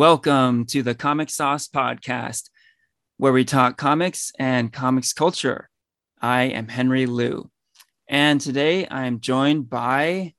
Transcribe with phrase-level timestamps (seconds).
[0.00, 2.48] Welcome to the Comic Sauce Podcast,
[3.18, 5.68] where we talk comics and comics culture.
[6.22, 7.50] I am Henry Liu,
[8.08, 10.32] and today I am joined by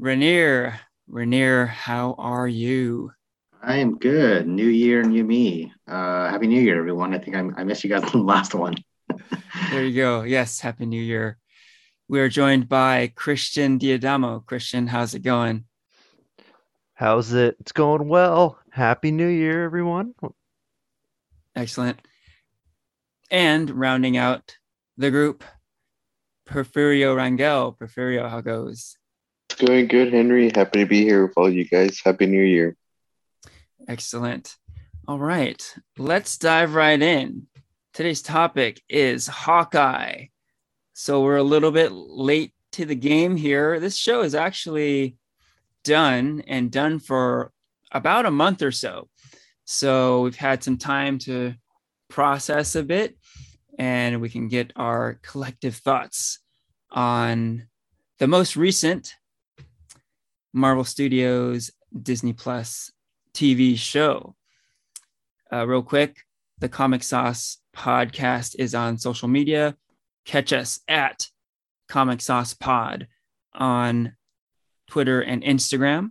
[0.00, 0.80] Rainier.
[1.06, 3.12] Rainier, how are you?
[3.62, 4.48] I am good.
[4.48, 5.72] New year, new me.
[5.86, 7.14] Uh, happy New Year, everyone.
[7.14, 8.74] I think I, I missed you guys on the last one.
[9.70, 10.24] there you go.
[10.24, 11.38] Yes, Happy New Year.
[12.08, 14.44] We are joined by Christian Diadamo.
[14.44, 15.66] Christian, how's it going?
[17.00, 17.56] How's it?
[17.60, 18.58] It's going well.
[18.72, 20.14] Happy New Year, everyone.
[21.56, 22.00] Excellent.
[23.28, 24.56] And rounding out
[24.96, 25.42] the group,
[26.48, 27.76] Porfirio Rangel.
[27.76, 28.96] Porfirio, how goes?
[29.48, 30.52] It's going good, Henry.
[30.54, 32.00] Happy to be here with all you guys.
[32.04, 32.76] Happy New Year.
[33.88, 34.56] Excellent.
[35.08, 37.48] All right, let's dive right in.
[37.92, 40.26] Today's topic is Hawkeye.
[40.92, 43.80] So we're a little bit late to the game here.
[43.80, 45.16] This show is actually
[45.82, 47.50] done and done for
[47.92, 49.08] about a month or so.
[49.64, 51.54] So we've had some time to
[52.08, 53.16] process a bit
[53.78, 56.40] and we can get our collective thoughts
[56.90, 57.68] on
[58.18, 59.14] the most recent
[60.52, 61.70] Marvel Studios
[62.02, 62.90] Disney Plus
[63.32, 64.34] TV show.
[65.52, 66.16] Uh, real quick,
[66.58, 69.76] the Comic Sauce podcast is on social media.
[70.24, 71.26] Catch us at
[71.88, 73.06] Comic Sauce Pod
[73.54, 74.12] on
[74.90, 76.10] Twitter, and Instagram.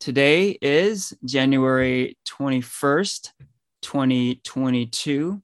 [0.00, 3.32] Today is January 21st,
[3.82, 5.42] 2022.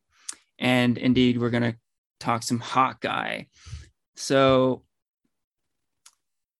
[0.60, 1.77] And indeed, we're going to
[2.20, 3.42] talk some Hawkeye.
[4.14, 4.84] So,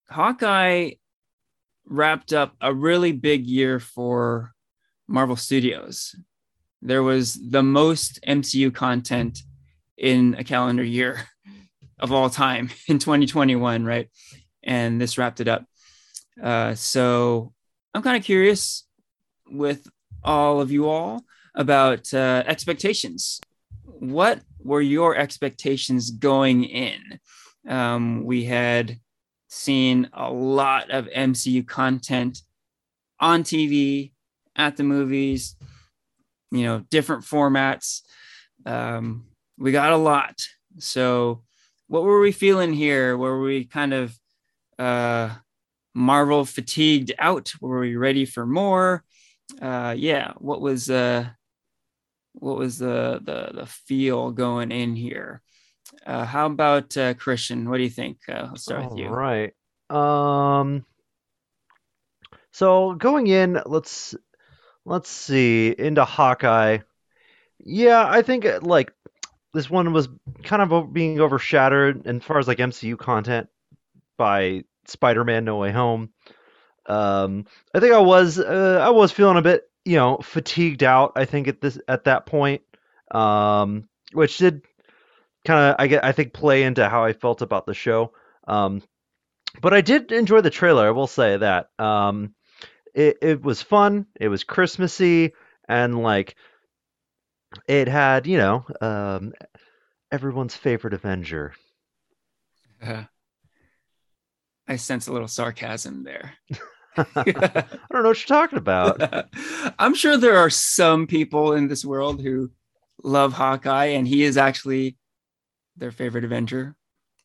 [0.09, 0.91] Hawkeye
[1.85, 4.51] wrapped up a really big year for
[5.07, 6.17] Marvel Studios.
[6.81, 9.39] There was the most MCU content
[9.97, 11.21] in a calendar year
[11.99, 14.09] of all time in 2021, right?
[14.63, 15.63] And this wrapped it up.
[16.43, 17.53] Uh, so
[17.95, 18.85] I'm kind of curious
[19.49, 19.87] with
[20.21, 21.23] all of you all
[21.55, 23.39] about uh, expectations.
[23.85, 26.99] What were your expectations going in?
[27.65, 28.99] Um, we had
[29.47, 32.41] seen a lot of MCU content
[33.21, 34.11] on TV,
[34.57, 35.55] at the movies,
[36.51, 38.01] you know, different formats.
[38.65, 39.25] Um,
[39.57, 40.41] we got a lot.
[40.79, 41.43] So,
[41.87, 43.17] what were we feeling here?
[43.17, 44.19] Were we kind of
[44.77, 45.29] uh,
[45.95, 47.53] Marvel fatigued out?
[47.61, 49.03] Were we ready for more?
[49.61, 51.27] Uh, yeah, what was uh,
[52.33, 55.41] what was the the the feel going in here?
[56.05, 57.69] Uh, how about uh, Christian?
[57.69, 58.17] What do you think?
[58.27, 59.07] Uh, let's start All with you.
[59.07, 59.53] Right.
[59.89, 60.85] Um.
[62.51, 64.15] So going in, let's
[64.83, 66.79] let's see into Hawkeye.
[67.59, 68.91] Yeah, I think uh, like
[69.53, 70.09] this one was
[70.43, 73.47] kind of being overshadowed as far as like MCU content
[74.17, 76.09] by Spider-Man: No Way Home.
[76.85, 81.13] Um, I think I was uh, I was feeling a bit you know fatigued out.
[81.15, 82.61] I think at this at that point,
[83.11, 84.61] um, which did
[85.45, 88.13] kind of I get I think play into how I felt about the show.
[88.47, 88.81] Um,
[89.61, 90.87] but I did enjoy the trailer.
[90.87, 91.69] I will say that.
[91.79, 92.33] Um,
[92.93, 94.07] it it was fun.
[94.19, 95.33] It was Christmassy
[95.67, 96.35] and like
[97.67, 99.33] it had you know um
[100.11, 101.53] everyone's favorite Avenger.
[104.67, 106.33] I sense a little sarcasm there.
[106.97, 109.27] I don't know what you're talking about.
[109.79, 112.51] I'm sure there are some people in this world who
[113.03, 114.97] love Hawkeye, and he is actually
[115.75, 116.75] their favorite Avenger.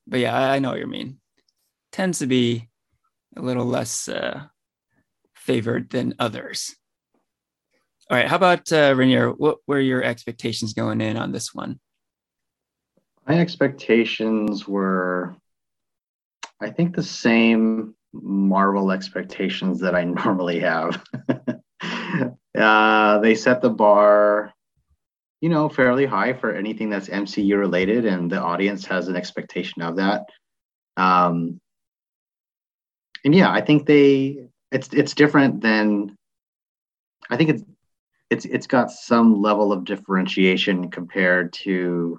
[0.07, 1.19] But yeah, I I know what you mean.
[1.93, 2.69] Tends to be
[3.37, 4.47] a little less uh,
[5.35, 6.75] favored than others.
[8.11, 9.31] All right, how about uh, Rainier?
[9.31, 11.79] What were your expectations going in on this one?
[13.29, 15.37] My expectations were,
[16.61, 21.03] I think, the same Marvel expectations that I normally have.
[22.59, 24.53] uh, they set the bar,
[25.41, 29.83] you know, fairly high for anything that's MCU related, and the audience has an expectation
[29.83, 30.27] of that.
[30.97, 31.61] Um,
[33.25, 36.17] and yeah, I think they it's it's different than
[37.29, 37.63] I think it's
[38.31, 42.19] it's it's got some level of differentiation compared to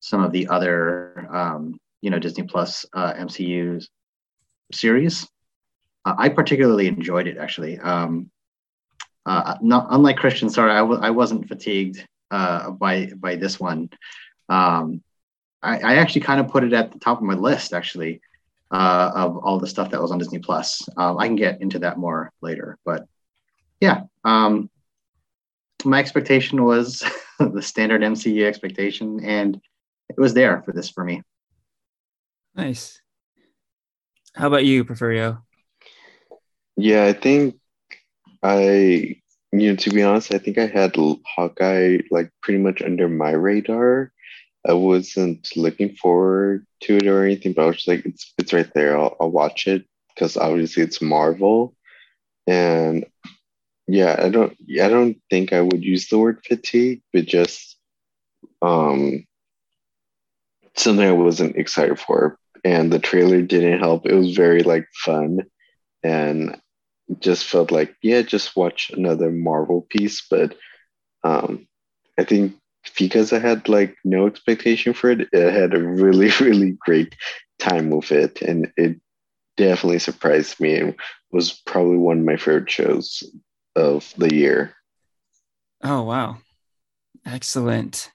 [0.00, 3.84] some of the other um, you know Disney Plus uh, MCU
[4.72, 5.28] series.
[6.04, 7.78] Uh, I particularly enjoyed it actually.
[7.78, 8.30] Um,
[9.26, 13.90] uh, not unlike Christian, sorry, I w- I wasn't fatigued uh, by by this one.
[14.48, 15.02] Um,
[15.62, 18.22] I, I actually kind of put it at the top of my list actually
[18.70, 20.88] uh, of all the stuff that was on Disney Plus.
[20.96, 23.06] Um, I can get into that more later, but
[23.80, 24.70] yeah, um,
[25.84, 27.02] my expectation was
[27.38, 29.60] the standard MCU expectation, and
[30.08, 31.22] it was there for this for me.
[32.60, 33.00] Nice.
[34.34, 35.40] How about you, Porfirio?
[36.76, 37.56] Yeah, I think
[38.42, 39.16] I
[39.52, 43.30] you know, to be honest, I think I had Hawkeye like pretty much under my
[43.30, 44.12] radar.
[44.68, 48.52] I wasn't looking forward to it or anything, but I was just like, it's it's
[48.52, 48.98] right there.
[48.98, 51.74] I'll, I'll watch it because obviously it's Marvel,
[52.46, 53.06] and
[53.88, 57.78] yeah, I don't I don't think I would use the word fatigue, but just
[58.60, 59.24] um
[60.76, 62.38] something I wasn't excited for.
[62.64, 64.06] And the trailer didn't help.
[64.06, 65.46] It was very like fun
[66.02, 66.60] and
[67.18, 70.26] just felt like, yeah, just watch another Marvel piece.
[70.28, 70.56] But
[71.24, 71.66] um
[72.18, 72.54] I think
[72.98, 77.14] because I had like no expectation for it, I had a really, really great
[77.58, 78.42] time with it.
[78.42, 79.00] And it
[79.56, 80.96] definitely surprised me and
[81.30, 83.22] was probably one of my favorite shows
[83.76, 84.74] of the year.
[85.82, 86.38] Oh, wow.
[87.26, 88.10] Excellent.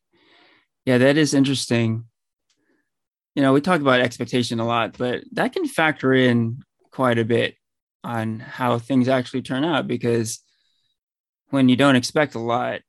[0.85, 2.05] Yeah, that is interesting.
[3.35, 7.25] You know, we talk about expectation a lot, but that can factor in quite a
[7.25, 7.55] bit
[8.03, 10.39] on how things actually turn out because
[11.49, 12.81] when you don't expect a lot,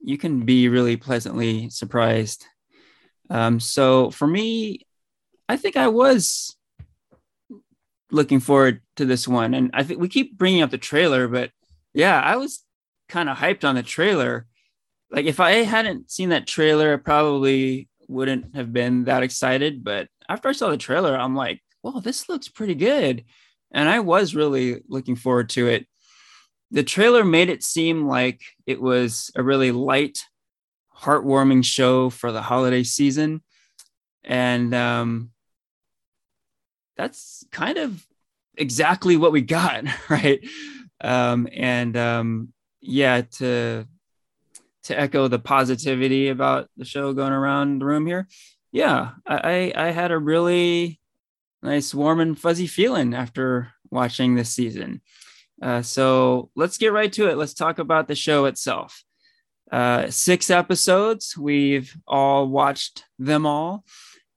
[0.00, 2.46] you can be really pleasantly surprised.
[3.30, 4.86] Um, so for me,
[5.48, 6.56] I think I was
[8.10, 9.54] looking forward to this one.
[9.54, 11.50] And I think we keep bringing up the trailer, but
[11.92, 12.64] yeah, I was
[13.08, 14.46] kind of hyped on the trailer.
[15.10, 19.84] Like if I hadn't seen that trailer, I probably wouldn't have been that excited.
[19.84, 23.24] But after I saw the trailer, I'm like, well, this looks pretty good.
[23.70, 25.86] And I was really looking forward to it.
[26.70, 30.20] The trailer made it seem like it was a really light,
[30.96, 33.42] heartwarming show for the holiday season.
[34.24, 35.30] And um,
[36.96, 38.04] that's kind of
[38.56, 40.40] exactly what we got, right?
[41.00, 43.86] Um, and um, yeah, to
[44.84, 48.28] to echo the positivity about the show going around the room here,
[48.72, 51.00] yeah, I I had a really
[51.62, 55.00] nice, warm and fuzzy feeling after watching this season.
[55.60, 57.36] Uh, so let's get right to it.
[57.36, 59.02] Let's talk about the show itself.
[59.72, 61.36] Uh, six episodes.
[61.36, 63.84] We've all watched them all,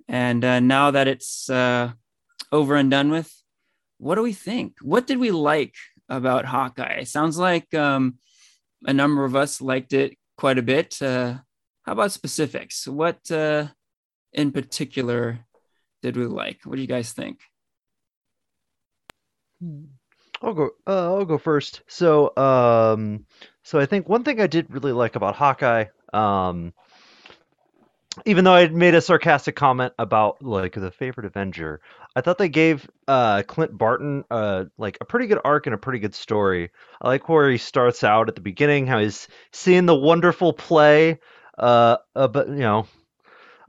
[0.07, 1.91] and uh, now that it's uh,
[2.51, 3.31] over and done with,
[3.97, 4.77] what do we think?
[4.81, 5.75] What did we like
[6.11, 7.03] about Hawkeye.
[7.03, 8.17] Sounds like um,
[8.85, 10.99] a number of us liked it quite a bit.
[10.99, 11.35] Uh,
[11.83, 12.88] how about specifics?
[12.88, 13.67] What uh,
[14.33, 15.45] in particular
[16.01, 16.61] did we like?
[16.65, 17.41] What do you guys think?
[20.41, 20.71] I'll go.
[20.88, 21.83] Uh, I'll go first.
[21.88, 23.27] So, um,
[23.61, 26.73] so I think one thing I did really like about Hawkeye, um,
[28.25, 31.81] even though I made a sarcastic comment about like the favorite Avenger,
[32.16, 35.78] I thought they gave uh, Clint Barton uh, like a pretty good arc and a
[35.78, 36.72] pretty good story.
[37.02, 41.19] I like where he starts out at the beginning, how he's seeing the wonderful play,
[41.58, 42.88] uh, about you know,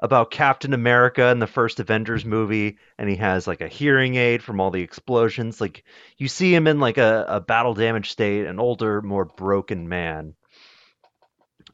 [0.00, 4.42] about Captain America in the first Avengers movie, and he has like a hearing aid
[4.42, 5.60] from all the explosions.
[5.60, 5.84] Like
[6.16, 10.34] you see him in like a, a battle damaged state, an older, more broken man.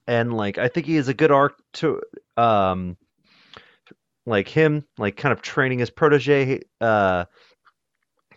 [0.09, 2.01] And like I think he has a good arc to
[2.37, 2.97] um
[4.27, 7.27] like him, like kind of training his protege, uh,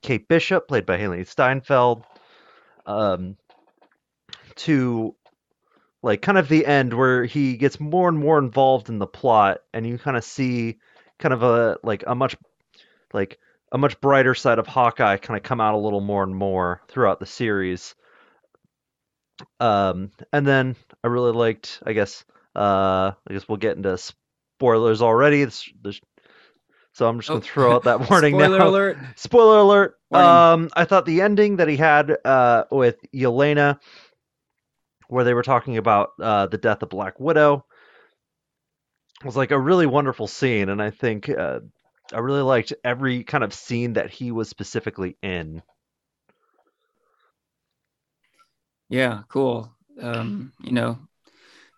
[0.02, 2.04] Kate Bishop, played by Hailee Steinfeld,
[2.86, 3.38] um,
[4.56, 5.16] to
[6.04, 9.60] like kind of the end where he gets more and more involved in the plot,
[9.74, 10.78] and you kind of see
[11.20, 12.36] kind of a like a much
[13.14, 13.40] like
[13.72, 16.82] a much brighter side of Hawkeye kind of come out a little more and more
[16.90, 17.96] throughout the series.
[19.60, 22.24] Um, and then I really liked, I guess,
[22.56, 25.46] uh, I guess we'll get into spoilers already.
[26.94, 28.68] So I'm just gonna oh, throw out that warning spoiler now.
[28.68, 28.98] alert!
[29.16, 29.98] Spoiler alert!
[30.12, 33.80] Um, I thought the ending that he had uh, with Yelena,
[35.08, 37.66] where they were talking about uh, the death of Black Widow,
[39.24, 41.62] was like a really wonderful scene, and I think uh,
[42.14, 45.64] I really liked every kind of scene that he was specifically in.
[48.92, 49.74] Yeah, cool.
[50.02, 51.00] Um, you know,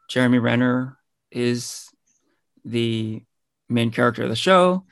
[0.10, 0.98] Jeremy Renner
[1.32, 1.88] is
[2.66, 3.22] the
[3.70, 4.86] main character of the show,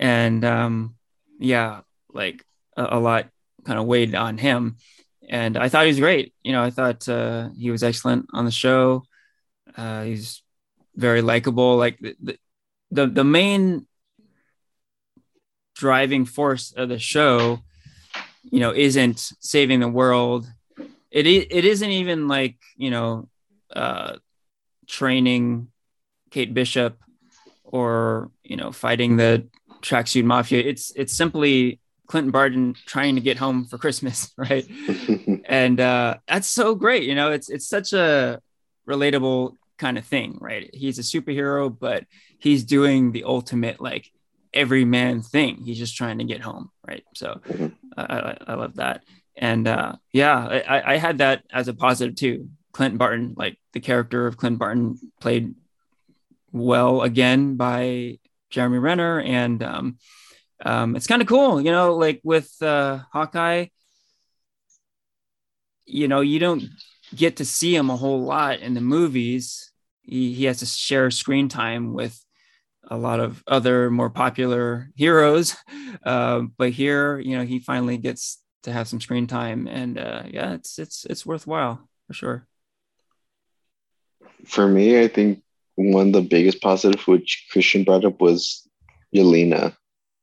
[0.00, 0.96] and um,
[1.38, 1.82] yeah,
[2.14, 2.42] like
[2.78, 3.28] a, a lot
[3.66, 4.76] kind of weighed on him.
[5.28, 6.32] And I thought he was great.
[6.42, 9.02] You know, I thought uh, he was excellent on the show.
[9.76, 10.42] Uh, he's
[10.94, 11.76] very likable.
[11.76, 12.38] Like the,
[12.90, 13.86] the the main
[15.74, 17.58] driving force of the show,
[18.44, 20.46] you know, isn't saving the world.
[21.10, 23.28] It it isn't even like you know,
[23.74, 24.16] uh,
[24.86, 25.68] training
[26.30, 26.98] Kate Bishop
[27.64, 29.46] or you know fighting the
[29.82, 30.62] tracksuit mafia.
[30.62, 34.66] It's it's simply Clinton Barton trying to get home for Christmas, right?
[35.44, 37.04] and uh, that's so great.
[37.04, 38.40] You know, it's it's such a
[38.88, 40.70] relatable kind of thing, right?
[40.72, 42.04] He's a superhero, but
[42.38, 44.10] he's doing the ultimate like
[44.54, 45.62] every man thing.
[45.64, 47.04] He's just trying to get home, right?
[47.14, 47.40] So
[47.96, 49.02] uh, I, I love that.
[49.36, 52.48] And uh, yeah, I, I had that as a positive too.
[52.72, 55.54] Clint Barton, like the character of Clint Barton, played
[56.52, 58.18] well again by
[58.50, 59.98] Jeremy Renner, and um,
[60.64, 63.66] um, it's kind of cool, you know, like with uh, Hawkeye.
[65.84, 66.64] You know, you don't
[67.14, 69.70] get to see him a whole lot in the movies.
[70.02, 72.20] He, he has to share screen time with
[72.88, 75.56] a lot of other more popular heroes.
[76.04, 80.24] Uh, but here, you know, he finally gets to have some screen time, and uh,
[80.28, 82.46] yeah, it's it's it's worthwhile for sure.
[84.44, 85.42] For me, I think
[85.76, 88.68] one of the biggest positive, which Christian brought up, was
[89.14, 89.76] Yelena.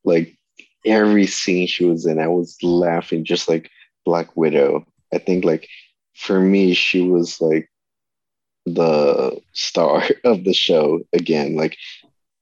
[0.04, 0.38] Like
[0.86, 3.72] every scene she was in, I was laughing just like
[4.06, 4.86] Black Widow.
[5.14, 5.70] I think like
[6.14, 7.72] for me, she was like
[8.66, 11.56] the star of the show again.
[11.56, 11.78] Like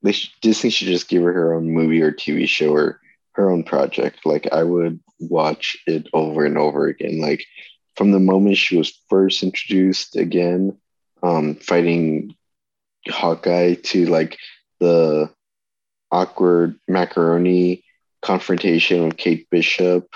[0.02, 2.98] they Disney should just give her her own movie or TV show or
[3.34, 4.24] her own project.
[4.24, 7.20] Like I would watch it over and over again.
[7.20, 7.44] Like
[7.96, 10.78] from the moment she was first introduced again,
[11.22, 12.34] um, fighting
[13.08, 14.38] Hawkeye to like
[14.80, 15.30] the
[16.10, 17.84] awkward macaroni
[18.20, 20.08] confrontation with Kate Bishop.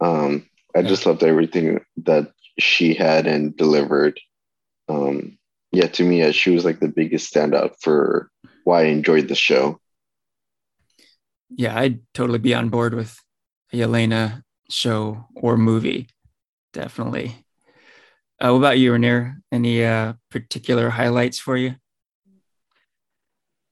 [0.00, 4.18] Um, I just loved everything that she had and delivered.
[4.88, 5.38] Um,
[5.70, 8.30] yeah, to me, yeah, she was like the biggest standout for
[8.64, 9.80] why I enjoyed the show.
[11.56, 13.18] Yeah, I'd totally be on board with
[13.72, 16.08] a Yelena show or movie.
[16.72, 17.36] Definitely.
[18.40, 19.36] Uh, what about you, Rainier?
[19.52, 21.76] Any uh, particular highlights for you?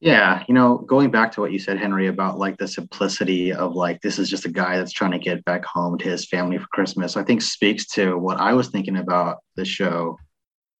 [0.00, 3.74] Yeah, you know, going back to what you said, Henry, about like the simplicity of
[3.74, 6.56] like this is just a guy that's trying to get back home to his family
[6.56, 10.16] for Christmas, I think speaks to what I was thinking about the show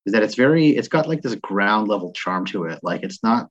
[0.07, 2.80] is that it's very, it's got like this ground level charm to it.
[2.83, 3.50] Like it's not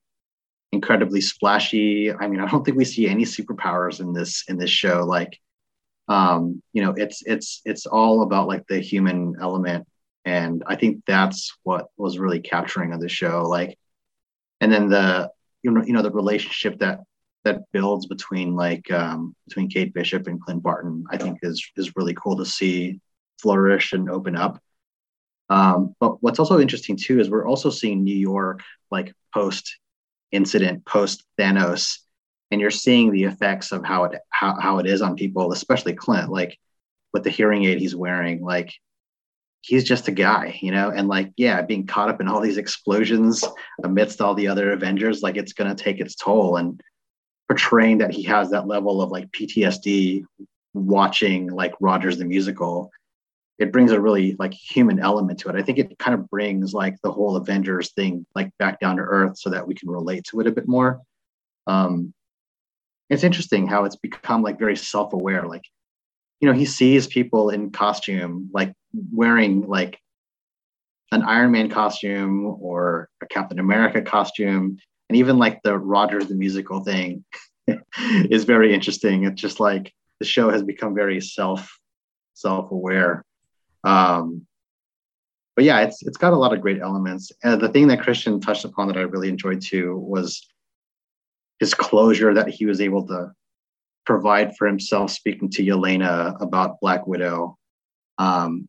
[0.72, 2.14] incredibly splashy.
[2.14, 5.04] I mean, I don't think we see any superpowers in this in this show.
[5.06, 5.40] Like,
[6.08, 9.88] um, you know, it's it's it's all about like the human element,
[10.26, 13.44] and I think that's what was really capturing of the show.
[13.48, 13.78] Like,
[14.62, 15.32] and then the
[15.64, 17.02] you know you know the relationship that
[17.46, 21.96] that builds between like um, between Kate Bishop and Clint Barton, I think is is
[21.96, 23.00] really cool to see
[23.42, 24.62] flourish and open up.
[25.50, 28.62] Um, but what's also interesting too is we're also seeing New York
[28.92, 29.78] like post
[30.32, 32.00] incident, post Thanos,
[32.52, 35.94] and you're seeing the effects of how it how, how it is on people, especially
[35.94, 36.58] Clint, like
[37.14, 38.74] with the hearing aid he's wearing, like
[39.62, 42.58] he's just a guy, you know, and like, yeah, being caught up in all these
[42.58, 43.44] explosions
[43.84, 46.58] amidst all the other Avengers, like it's to take its toll.
[46.58, 46.82] And
[47.48, 50.24] portraying that he has that level of like PTSD
[50.74, 52.92] watching like Rogers the musical,
[53.60, 55.56] it brings a really like human element to it.
[55.56, 59.04] I think it kind of brings like the whole Avengers thing like back down to
[59.04, 61.02] earth so that we can relate to it a bit more.
[61.68, 62.14] Um,
[63.10, 65.46] it's interesting how it's become like very self-aware.
[65.48, 65.64] Like
[66.40, 68.74] you know, he sees people in costume, like
[69.12, 70.00] wearing like
[71.12, 74.78] an Iron Man costume or a Captain America costume,
[75.10, 77.26] and even like the Rogers the musical thing
[78.30, 79.26] is very interesting.
[79.26, 81.78] It's just like the show has become very self
[82.36, 83.26] self aware.
[83.84, 84.46] Um,
[85.56, 87.32] but yeah, it's it's got a lot of great elements.
[87.44, 90.48] And the thing that Christian touched upon that I really enjoyed too was
[91.60, 93.32] his closure that he was able to
[94.06, 97.58] provide for himself speaking to Yelena about Black Widow.
[98.18, 98.68] Um,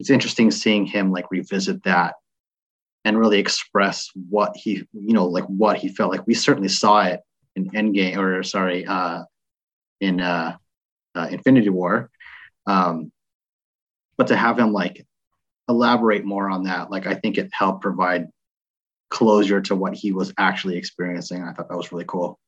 [0.00, 2.14] it's interesting seeing him like revisit that
[3.04, 6.26] and really express what he, you know, like what he felt like.
[6.26, 7.20] We certainly saw it
[7.56, 9.22] in Endgame, or sorry, uh,
[10.00, 10.56] in uh,
[11.14, 12.10] uh, Infinity War.
[12.66, 13.10] Um,
[14.18, 15.06] but to have him like
[15.68, 18.26] elaborate more on that, like I think it helped provide
[19.08, 21.42] closure to what he was actually experiencing.
[21.42, 22.38] I thought that was really cool.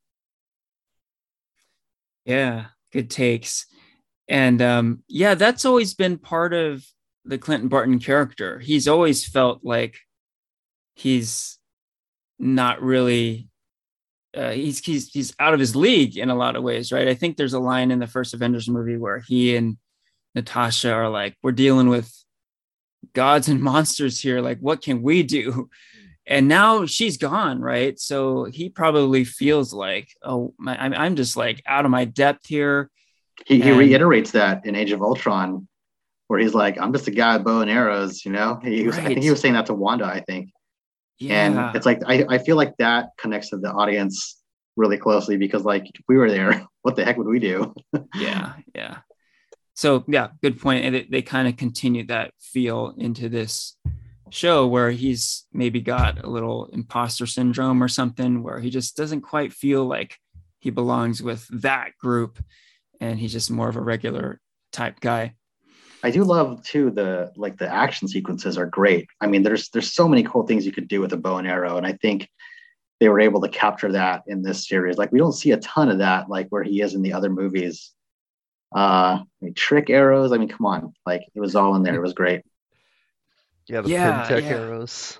[2.27, 3.67] Yeah, good takes.
[4.29, 6.85] And um, yeah, that's always been part of
[7.25, 8.59] the Clinton Barton character.
[8.59, 9.97] He's always felt like
[10.95, 11.59] he's
[12.39, 13.49] not really
[14.37, 17.09] uh, he's he's he's out of his league in a lot of ways, right?
[17.09, 19.77] I think there's a line in the first Avengers movie where he and
[20.35, 22.13] Natasha are like, "We're dealing with
[23.13, 24.41] gods and monsters here.
[24.41, 25.69] Like, what can we do?"
[26.31, 31.63] and now she's gone right so he probably feels like oh my, i'm just like
[31.67, 32.91] out of my depth here
[33.47, 35.67] he, and, he reiterates that in age of ultron
[36.29, 38.97] where he's like i'm just a guy with bow and arrows you know he was,
[38.97, 39.05] right.
[39.05, 40.51] i think he was saying that to wanda i think
[41.19, 41.47] yeah.
[41.47, 44.41] and it's like I, I feel like that connects to the audience
[44.77, 47.75] really closely because like if we were there what the heck would we do
[48.15, 48.99] yeah yeah
[49.75, 53.77] so yeah good point and they, they kind of continue that feel into this
[54.31, 59.23] show where he's maybe got a little imposter syndrome or something where he just doesn't
[59.23, 60.19] quite feel like
[60.61, 62.43] he belongs with that group
[63.00, 64.41] and he's just more of a regular
[64.73, 65.35] type guy
[66.03, 69.07] I do love too the like the action sequences are great.
[69.21, 71.47] I mean, there's there's so many cool things you could do with a bow and
[71.47, 72.29] arrow, and I think
[73.00, 74.99] they were able to capture that in this series.
[74.99, 77.31] Like we don't see a ton of that, like where he is in the other
[77.31, 77.93] movies.
[78.75, 79.21] Uh,
[79.57, 80.33] trick arrows.
[80.33, 81.95] I mean, come on, like it was all in there.
[81.97, 82.43] It was great.
[83.67, 84.57] Yeah, the Yeah, Pym Tech yeah.
[84.59, 85.19] arrows.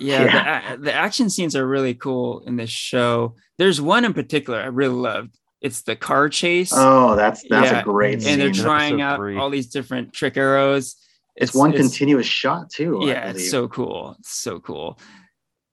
[0.00, 0.76] Yeah, Yeah.
[0.76, 3.36] The, the action scenes are really cool in this show.
[3.58, 5.36] There's one in particular I really loved.
[5.60, 8.32] It's the car chase, Oh, that's that's Yeah, a great and scene.
[8.32, 9.38] and they're trying out three.
[9.38, 10.96] all these different trick arrows.
[11.36, 13.00] it's, one continuous shot too.
[13.02, 14.16] Yeah, it's so cool.
[14.18, 14.98] It's so cool.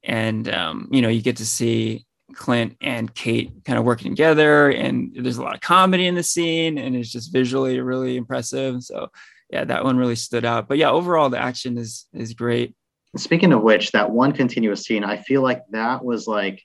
[0.03, 4.69] And um, you know, you get to see Clint and Kate kind of working together,
[4.69, 8.83] and there's a lot of comedy in the scene, and it's just visually really impressive.
[8.83, 9.09] So
[9.49, 10.67] yeah, that one really stood out.
[10.67, 12.75] But yeah, overall the action is is great.
[13.17, 16.63] Speaking of which, that one continuous scene, I feel like that was like,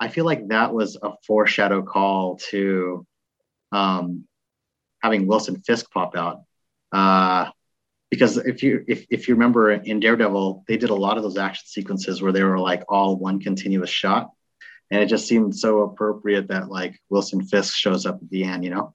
[0.00, 3.06] I feel like that was a foreshadow call to
[3.70, 4.24] um,
[5.00, 6.42] having Wilson Fisk pop out.
[6.90, 7.50] Uh,
[8.10, 11.38] because if you if, if you remember in Daredevil, they did a lot of those
[11.38, 14.30] action sequences where they were like all one continuous shot,
[14.90, 18.64] and it just seemed so appropriate that like Wilson Fisk shows up at the end,
[18.64, 18.94] you know.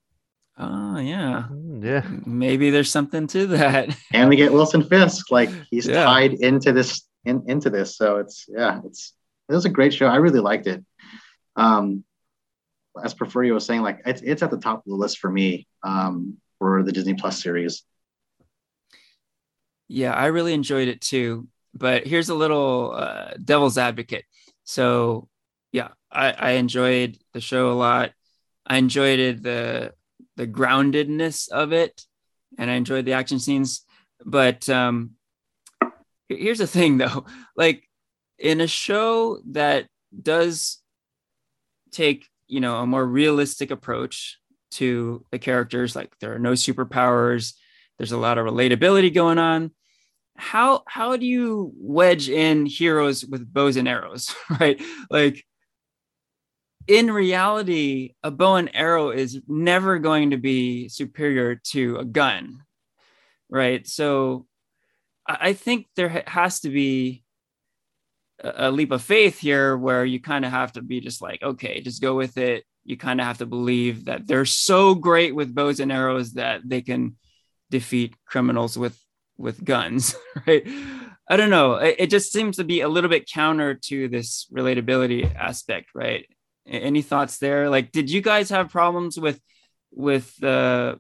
[0.57, 1.45] Oh yeah.
[1.51, 2.05] Mm, yeah.
[2.25, 3.95] Maybe there's something to that.
[4.13, 5.31] and we get Wilson Fisk.
[5.31, 6.03] Like he's Yeah.
[6.03, 7.97] tied into this in, into this.
[7.97, 9.13] So it's yeah, it's
[9.49, 10.07] it was a great show.
[10.07, 10.83] I really liked it.
[11.55, 12.03] Um,
[13.03, 15.67] as Porfirio was saying, like it's it's at the top of the list for me
[15.83, 17.83] um, for the Disney Plus series.
[19.87, 21.47] Yeah, I really enjoyed it too.
[21.73, 24.25] But here's a little uh, devil's advocate.
[24.63, 25.30] So, yeah,
[26.11, 28.11] I, I enjoyed the show a lot.
[28.65, 29.93] I enjoyed the
[30.37, 32.05] the groundedness of it,
[32.57, 33.85] and I enjoyed the action scenes.
[34.25, 35.11] But um,
[36.29, 37.25] here's the thing, though,
[37.55, 37.87] like
[38.37, 39.87] in a show that
[40.19, 40.79] does
[41.91, 44.37] take you know a more realistic approach
[44.71, 47.53] to the characters, like there are no superpowers,
[47.97, 49.71] there's a lot of relatability going on
[50.41, 55.45] how how do you wedge in heroes with bows and arrows right like
[56.87, 62.63] in reality a bow and arrow is never going to be superior to a gun
[63.49, 63.85] right?
[63.87, 64.47] So
[65.27, 67.23] i think there has to be
[68.43, 71.81] a leap of faith here where you kind of have to be just like okay
[71.81, 72.63] just go with it.
[72.83, 76.61] You kind of have to believe that they're so great with bows and arrows that
[76.65, 77.17] they can
[77.69, 78.99] defeat criminals with
[79.37, 80.15] with guns
[80.47, 80.67] right?
[81.29, 81.75] I don't know.
[81.75, 86.25] It, just seems to be a little bit counter to this relatability aspect right
[86.67, 89.39] any thoughts there like did you guys have problems with
[89.93, 90.95] with uh,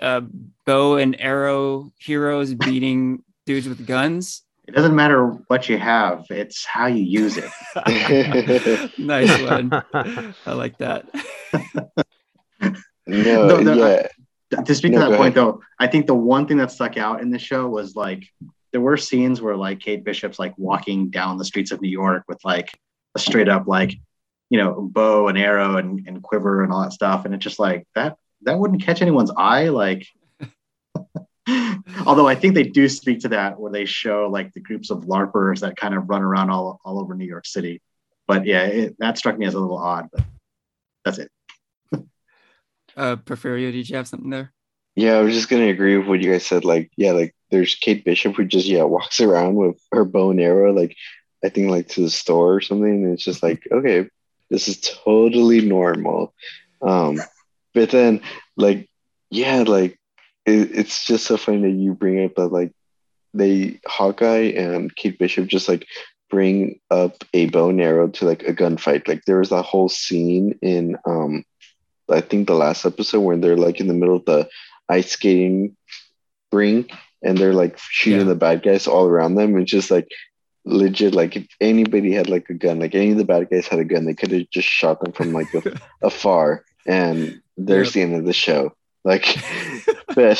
[0.00, 0.20] uh
[0.66, 6.64] bow and arrow heroes beating dudes with guns It doesn't matter what you have; it's
[6.64, 7.50] how you use it.
[8.98, 9.66] nice one
[10.46, 11.06] i like that
[13.06, 14.62] no, No, no, yeah.
[14.62, 15.54] to speak No, to that point ahead.
[15.54, 18.22] though, I think the one thing that stuck out in the show was like
[18.72, 22.22] there were scenes where like Kate Bishop's like walking down the streets of New York
[22.28, 22.70] with like
[23.16, 23.94] a straight up like
[24.50, 27.58] you know bow and arrow and, and quiver and all that stuff, and it's just
[27.58, 29.68] like that that wouldn't catch anyone's eye.
[29.68, 30.06] Like,
[32.06, 35.04] although I think they do speak to that where they show like the groups of
[35.04, 37.80] larpers that kind of run around all all over New York City.
[38.26, 40.08] But yeah, it, that struck me as a little odd.
[40.12, 40.24] But
[41.04, 41.30] that's it.
[42.96, 44.52] uh porfirio did you have something there
[44.96, 46.64] Yeah, I was just gonna agree with what you guys said.
[46.64, 50.40] Like, yeah, like there's Kate Bishop who just yeah walks around with her bow and
[50.40, 50.96] arrow, like
[51.44, 53.04] I think like to the store or something.
[53.04, 54.08] And it's just like, okay,
[54.50, 56.34] this is totally normal.
[56.82, 57.20] Um,
[57.74, 58.20] but then
[58.56, 58.88] like,
[59.30, 59.98] yeah, like
[60.46, 62.72] it, it's just so funny that you bring up that like
[63.32, 65.86] they Hawkeye and Kate Bishop just like
[66.30, 69.06] bring up a bow and arrow to like a gunfight.
[69.08, 71.44] Like there was that whole scene in um
[72.10, 74.48] I think the last episode when they're like in the middle of the
[74.88, 75.76] ice skating
[76.52, 76.90] rink
[77.22, 78.24] and they're like shooting Yeah.
[78.24, 79.56] the bad guys all around them.
[79.58, 80.08] It's just like
[80.64, 83.78] legit, like if anybody had like a gun, like any of the bad guys had
[83.80, 85.62] a gun, they could have just shot them from like a,
[86.02, 86.64] afar.
[86.86, 87.92] And there's Yep.
[87.94, 88.72] the end of the show.
[89.04, 89.38] Like,
[90.14, 90.38] but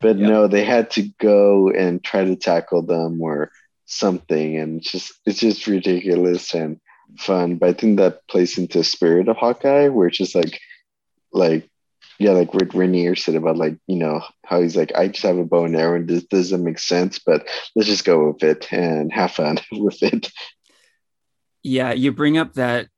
[0.00, 0.28] but Yep.
[0.28, 3.50] no, they had to go and try to tackle them or
[3.86, 6.80] something, and it's just it's just ridiculous and
[7.18, 7.56] fun.
[7.56, 10.60] But I think that plays into the spirit of Hawkeye, where it's just like
[11.32, 11.68] like
[12.18, 15.38] yeah, like what Rainier said about like, you know, how he's like, I just have
[15.38, 18.72] a bow and arrow and this doesn't make sense, but let's just go with it
[18.72, 20.30] and have fun with it.
[21.62, 22.88] yeah, you bring up that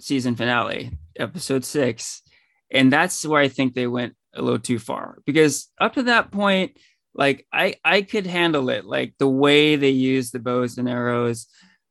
[0.00, 2.22] season finale, episode six,
[2.70, 6.30] and that's where I think they went a little too far because up to that
[6.30, 6.76] point,
[7.14, 11.48] like I I could handle it, like the way they used the bows and arrows,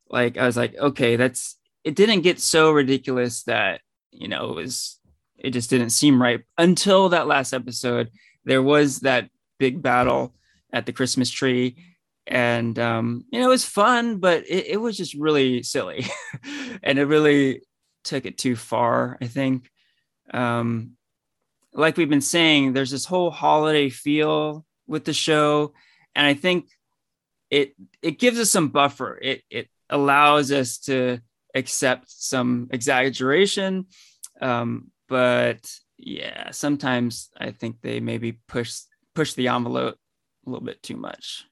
[0.08, 4.56] like I was like, okay, that's it didn't get so ridiculous that you know it
[4.56, 4.97] was
[5.38, 8.10] it just didn't seem right until that last episode.
[8.44, 10.34] There was that big battle
[10.72, 11.76] at the Christmas tree.
[12.26, 16.06] And um, you know, it was fun, but it, it was just really silly.
[16.82, 17.62] and it really
[18.04, 19.70] took it too far, I think.
[20.32, 20.92] Um,
[21.72, 25.72] like we've been saying, there's this whole holiday feel with the show.
[26.14, 26.68] And I think
[27.50, 29.18] it it gives us some buffer.
[29.20, 31.20] It it allows us to
[31.54, 33.86] accept some exaggeration.
[34.40, 38.80] Um, but yeah, sometimes I think they maybe push
[39.14, 39.96] push the envelope
[40.46, 41.44] a little bit too much.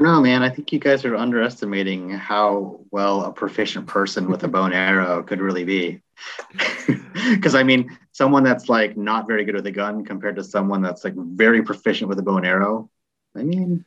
[0.00, 4.48] No, man, I think you guys are underestimating how well a proficient person with a
[4.48, 6.02] bow and arrow could really be.
[7.30, 10.80] Because I mean, someone that's like not very good with a gun compared to someone
[10.80, 12.90] that's like very proficient with a bow and arrow.
[13.36, 13.84] I mean,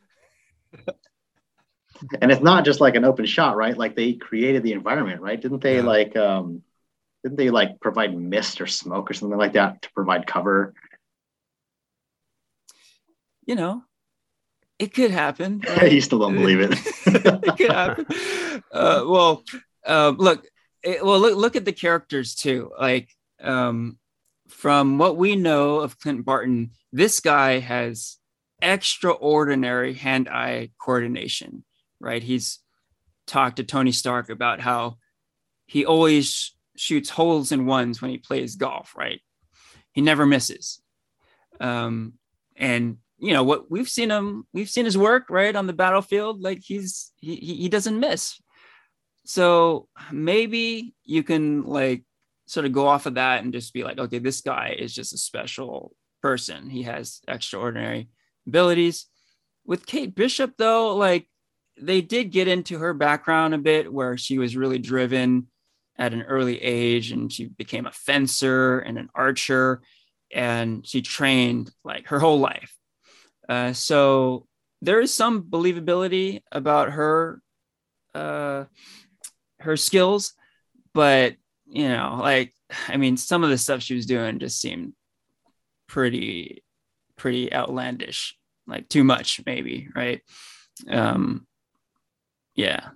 [2.20, 3.76] and it's not just like an open shot, right?
[3.76, 5.40] Like they created the environment, right?
[5.40, 5.82] Didn't they yeah.
[5.82, 6.62] like um
[7.22, 10.74] didn't they like provide mist or smoke or something like that to provide cover?
[13.46, 13.84] You know,
[14.78, 15.62] it could happen.
[15.66, 15.92] Right?
[15.92, 16.72] you still don't believe it.
[17.06, 18.06] it could happen.
[18.72, 19.44] Uh, well,
[19.86, 20.46] uh, look,
[20.82, 22.72] it, well, look, look at the characters too.
[22.78, 23.08] Like,
[23.40, 23.98] um,
[24.48, 28.18] from what we know of Clint Barton, this guy has
[28.60, 31.64] extraordinary hand-eye coordination.
[32.00, 32.22] Right?
[32.22, 32.58] He's
[33.26, 34.98] talked to Tony Stark about how
[35.66, 38.94] he always shoots holes in ones when he plays golf.
[38.96, 39.20] Right?
[39.92, 40.80] He never misses.
[41.60, 42.14] Um,
[42.56, 46.42] and you know what we've seen him we've seen his work right on the battlefield
[46.42, 48.42] like he's he he doesn't miss
[49.24, 52.02] so maybe you can like
[52.46, 55.12] sort of go off of that and just be like okay this guy is just
[55.12, 58.08] a special person he has extraordinary
[58.46, 59.06] abilities
[59.64, 61.28] with kate bishop though like
[61.80, 65.46] they did get into her background a bit where she was really driven
[65.98, 69.82] at an early age and she became a fencer and an archer
[70.34, 72.74] and she trained like her whole life
[73.48, 74.46] uh, so
[74.80, 77.40] there is some believability about her
[78.14, 78.64] uh,
[79.60, 80.34] her skills,
[80.92, 81.34] but
[81.66, 82.52] you know, like
[82.88, 84.92] I mean, some of the stuff she was doing just seemed
[85.86, 86.64] pretty
[87.16, 90.20] pretty outlandish, like too much maybe, right?
[90.88, 91.46] Um,
[92.54, 92.90] yeah.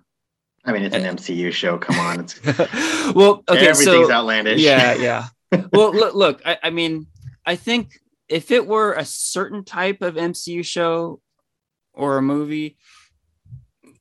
[0.66, 1.78] I mean, it's an MCU show.
[1.78, 2.42] Come on, it's
[3.14, 4.60] well, okay, everything's so, outlandish.
[4.60, 5.28] Yeah, yeah.
[5.72, 6.42] well, look, look.
[6.44, 7.06] I, I mean,
[7.46, 11.20] I think if it were a certain type of MCU show
[11.94, 12.76] or a movie,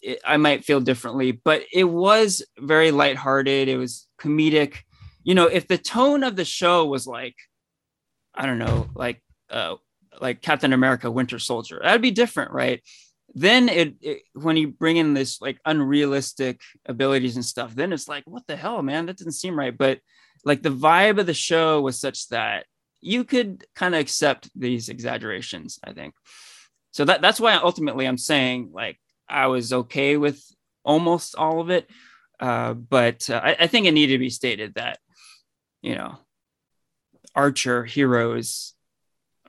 [0.02, 1.32] it, I might feel differently.
[1.32, 3.68] But it was very lighthearted.
[3.68, 4.78] It was comedic.
[5.24, 7.36] You know, if the tone of the show was like,
[8.34, 9.76] I don't know, like uh,
[10.20, 12.82] like Captain America: Winter Soldier, that'd be different, right?
[13.36, 18.08] Then it, it when you bring in this like unrealistic abilities and stuff, then it's
[18.08, 19.06] like, what the hell, man?
[19.06, 19.78] That doesn't seem right.
[19.78, 20.00] But
[20.46, 22.66] like the vibe of the show was such that
[23.02, 26.16] you could kind of accept these exaggerations, I think.
[26.92, 30.42] So that that's why ultimately I'm saying like I was okay with
[30.86, 31.90] almost all of it,
[32.40, 35.00] uh, but uh, I, I think it needed to be stated that
[35.82, 36.18] you know
[37.36, 38.75] archer heroes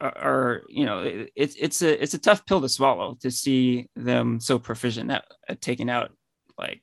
[0.00, 4.40] are, you know it's it's a it's a tough pill to swallow to see them
[4.40, 6.12] so proficient at, at taking out
[6.58, 6.82] like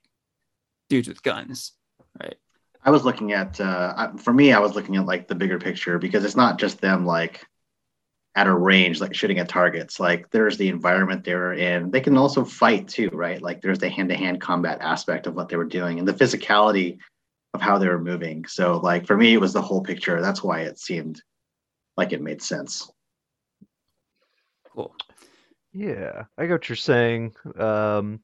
[0.89, 1.73] dudes with guns
[2.19, 2.35] right
[2.85, 5.97] I was looking at uh, for me, I was looking at like the bigger picture
[5.97, 7.45] because it's not just them like
[8.35, 9.99] at a range like shooting at targets.
[9.99, 11.91] Like there's the environment they were in.
[11.91, 13.41] They can also fight too, right?
[13.41, 16.97] Like there's the hand-to-hand combat aspect of what they were doing and the physicality
[17.53, 18.45] of how they were moving.
[18.45, 20.19] So like for me, it was the whole picture.
[20.19, 21.21] That's why it seemed
[21.95, 22.91] like it made sense.
[24.73, 24.95] Cool.
[25.73, 27.35] Yeah, I get what you're saying.
[27.57, 28.21] Um,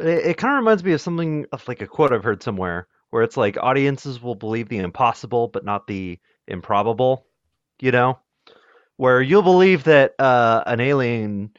[0.00, 2.88] it, it kind of reminds me of something of like a quote I've heard somewhere
[3.10, 7.26] where it's like audiences will believe the impossible but not the improbable,
[7.80, 8.18] you know?
[8.96, 11.52] Where you'll believe that uh, an alien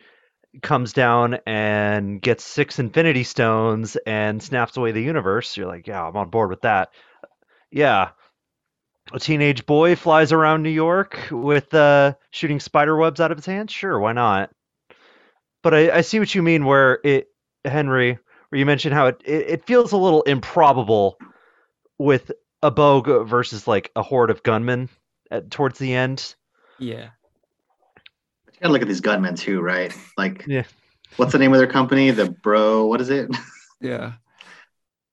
[0.61, 5.57] comes down and gets six infinity stones and snaps away the universe.
[5.57, 6.89] You're like, yeah, I'm on board with that.
[7.71, 8.11] Yeah.
[9.11, 13.45] A teenage boy flies around New York with uh, shooting spider webs out of his
[13.45, 13.71] hands.
[13.71, 14.49] Sure, why not?
[15.61, 16.65] But I, I see what you mean.
[16.65, 17.27] Where it,
[17.65, 18.17] Henry,
[18.49, 21.17] where you mentioned how it, it, it feels a little improbable
[21.97, 24.89] with a bow versus like a horde of gunmen
[25.29, 26.35] at, towards the end.
[26.79, 27.09] Yeah.
[28.47, 29.95] You gotta look at these gunmen too, right?
[30.17, 30.63] Like, yeah.
[31.17, 32.09] What's the name of their company?
[32.11, 33.29] The Bro, what is it?
[33.81, 34.13] Yeah.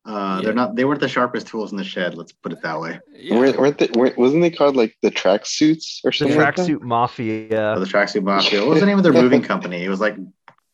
[0.07, 0.45] Uh, yeah.
[0.45, 0.77] They're not.
[0.77, 2.15] They weren't the sharpest tools in the shed.
[2.15, 2.99] Let's put it that way.
[3.13, 3.37] Yeah.
[3.37, 3.89] Weren't, weren't they?
[3.95, 6.37] Weren't, wasn't they called like the tracksuits or something?
[6.37, 7.75] The tracksuit like mafia.
[7.75, 8.61] Oh, the tracksuit mafia.
[8.61, 9.85] What was the name of their moving company?
[9.85, 10.17] It was like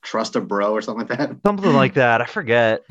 [0.02, 1.36] Trust a Bro or something like that.
[1.44, 2.20] Something like that.
[2.22, 2.84] I forget.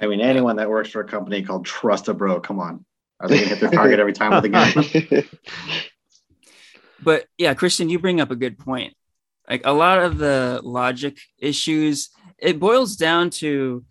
[0.00, 2.84] I mean, anyone that works for a company called Trust a Bro, come on.
[3.20, 5.24] Are they going to hit their target every time with a gun?
[7.02, 8.94] but yeah, Christian, you bring up a good point.
[9.48, 13.84] like a lot of the logic issues it boils down to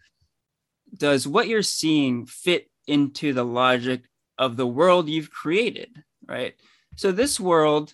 [0.96, 4.04] does what you're seeing fit into the logic
[4.38, 6.56] of the world you've created right?
[6.96, 7.94] So this world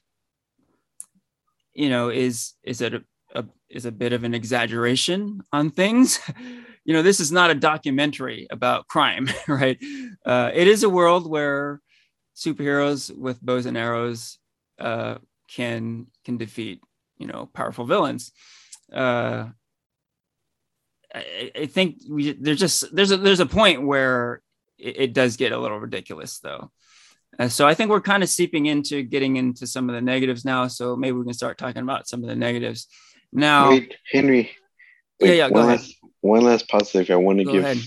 [1.74, 3.02] you know is is a,
[3.34, 6.20] a is a bit of an exaggeration on things.
[6.84, 9.78] You know this is not a documentary about crime right?
[10.26, 11.80] Uh, it is a world where
[12.36, 14.40] superheroes with bows and arrows
[14.80, 16.82] uh, can can defeat
[17.20, 18.32] you know powerful villains.
[18.92, 19.50] Uh,
[21.14, 24.42] I, I, think we there's just there's a there's a point where
[24.78, 26.72] it, it does get a little ridiculous though
[27.40, 30.44] uh, so I think we're kind of seeping into getting into some of the negatives
[30.46, 30.68] now.
[30.68, 32.88] So maybe we can start talking about some of the negatives
[33.32, 33.70] now.
[33.70, 34.52] Wait, Henry.
[35.20, 35.50] Wait, yeah, yeah.
[35.50, 35.80] Go one ahead.
[35.80, 37.78] last, one last positive I want to Go give ahead.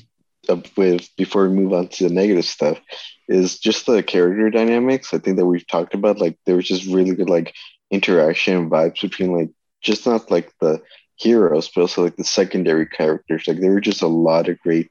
[0.48, 2.80] up with before we move on to the negative stuff
[3.28, 5.12] is just the character dynamics.
[5.12, 7.54] I think that we've talked about like there was just really good like
[7.90, 9.50] interaction and vibes between like
[9.82, 10.80] just not like the
[11.16, 13.46] heroes, but also like the secondary characters.
[13.46, 14.90] Like there were just a lot of great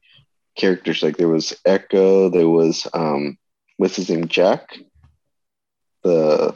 [0.56, 1.02] characters.
[1.02, 3.36] Like there was Echo, there was um
[3.76, 4.78] what's his name, Jack,
[6.02, 6.54] the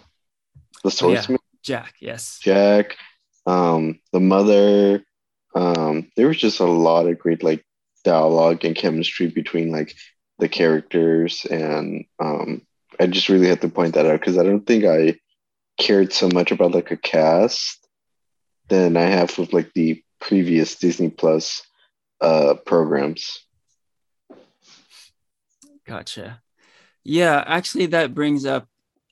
[0.85, 1.20] the Oh, yeah.
[1.20, 2.38] swordsman, Jack, yes.
[2.42, 2.96] Jack,
[3.46, 5.04] um, the mother.
[5.54, 7.64] Um, there was just a lot of great like
[8.04, 9.94] dialogue and chemistry between like
[10.38, 12.62] the characters, and um,
[13.00, 15.18] I just really had to point that out because I don't think I
[15.78, 17.88] cared so much about like a cast
[18.68, 21.62] than I have with like the previous Disney Plus
[22.20, 23.38] uh programs.
[25.87, 26.42] Gotcha.
[27.04, 28.68] Yeah, actually, that brings up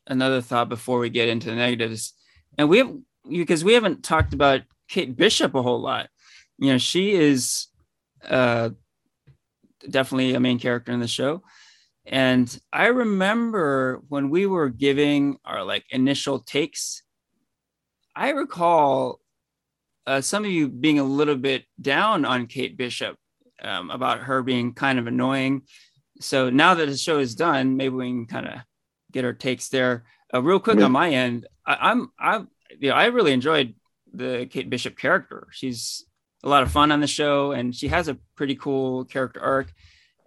[0.06, 2.12] another thought before we get into the negatives.
[2.58, 2.94] And we have,
[3.28, 6.10] because we haven't talked about Kate Bishop a whole lot.
[6.58, 7.68] You know, she is
[8.28, 8.70] uh,
[9.88, 11.42] definitely a main character in the show.
[12.04, 17.02] And I remember when we were giving our like initial takes,
[18.14, 19.20] I recall
[20.06, 23.16] uh, some of you being a little bit down on Kate Bishop
[23.62, 25.62] um, about her being kind of annoying
[26.20, 28.54] so now that the show is done, maybe we can kind of
[29.12, 30.04] get our takes there.
[30.32, 30.86] Uh, real quick Yeah.
[30.86, 33.74] on my end, I, I'm I'm you know I really enjoyed
[34.12, 35.48] the Kate Bishop character.
[35.52, 36.04] She's
[36.42, 39.72] a lot of fun on the show, and she has a pretty cool character arc.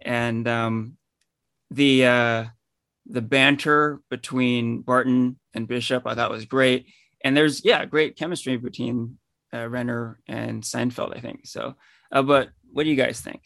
[0.00, 0.96] And um,
[1.70, 2.44] the uh,
[3.06, 6.86] the banter between Barton and Bishop, I thought was great.
[7.22, 9.18] And there's yeah, great chemistry between
[9.52, 11.46] uh, Renner and Seinfeld, I think.
[11.46, 11.74] So,
[12.12, 13.42] uh, but what do you guys think?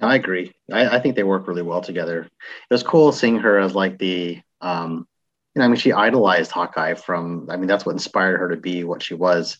[0.00, 0.52] I agree.
[0.70, 2.22] I, I think they work really well together.
[2.22, 2.30] It
[2.74, 5.06] was cool seeing her as like the, um,
[5.54, 8.56] you know, I mean, she idolized Hawkeye from, I mean, that's what inspired her to
[8.56, 9.58] be what she was,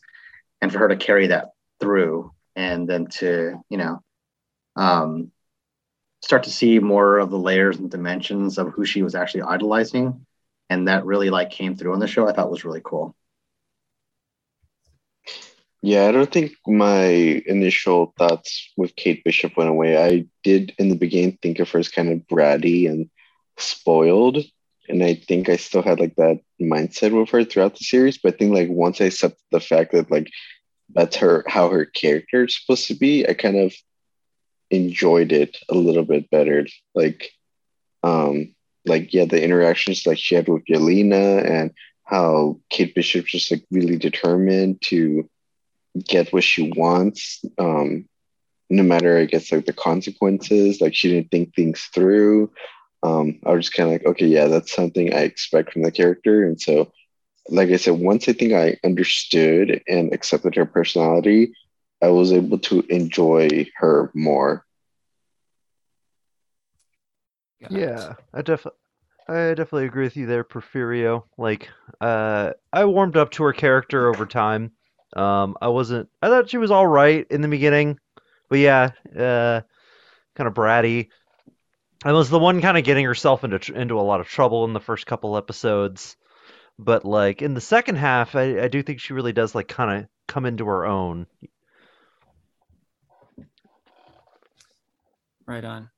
[0.61, 4.03] and for her to carry that through, and then to, you know,
[4.77, 5.33] um,
[6.23, 10.27] start to see more of the layers and dimensions of who she was actually idolizing,
[10.69, 12.29] and that really like came through on the show.
[12.29, 13.15] I thought was really cool.
[15.83, 17.05] Yeah, I don't think my
[17.47, 19.97] initial thoughts with Kate Bishop went away.
[20.03, 23.09] I did in the beginning think of her as kind of bratty and
[23.57, 24.39] spoiled.
[24.89, 28.19] And I think I still had like that mindset with her throughout the series.
[28.19, 30.31] But I think like once I accepted the fact that like
[30.95, 33.75] that's her how her character is supposed to be, I kind of
[34.71, 36.67] enjoyed it a little bit better.
[36.95, 37.31] Like
[38.03, 41.73] um like yeah, the interactions like she had with Yelena and
[42.05, 45.29] how Kate Bishop's just like really determined to
[46.09, 48.07] get what she wants um
[48.71, 52.51] no matter i guess like the consequences like she didn't think things through
[53.03, 55.91] um i was just kind of like okay yeah that's something i expect from the
[55.91, 56.91] character and so
[57.49, 61.53] like i said once i think i understood and accepted her personality
[62.03, 64.65] i was able to enjoy her more
[67.69, 68.79] Yeah, I definitely.
[69.29, 71.25] I definitely agree with you there, Porfirio.
[71.37, 71.69] Like,
[72.01, 74.71] uh, I warmed up to her character over time.
[75.15, 76.09] Um, I wasn't.
[76.21, 77.99] I thought she was all right in the beginning,
[78.49, 79.61] but yeah, uh,
[80.35, 81.09] kind of bratty.
[82.05, 84.73] I was the one kind of getting herself into into a lot of trouble in
[84.73, 86.17] the first couple episodes,
[86.79, 90.03] but like in the second half, I, I do think she really does like kind
[90.03, 91.27] of come into her own.
[95.47, 95.91] Right on.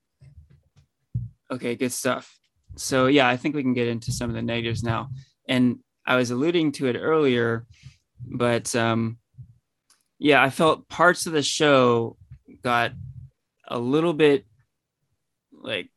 [1.51, 2.37] Okay, good stuff.
[2.77, 5.09] So yeah, I think we can get into some of the negatives now.
[5.47, 7.65] And I was alluding to it earlier,
[8.25, 9.17] but um
[10.17, 12.17] yeah, I felt parts of the show
[12.61, 12.91] got
[13.67, 14.45] a little bit
[15.53, 15.89] like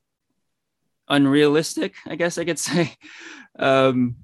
[1.08, 2.94] unrealistic, I guess I could say.
[3.58, 4.16] Um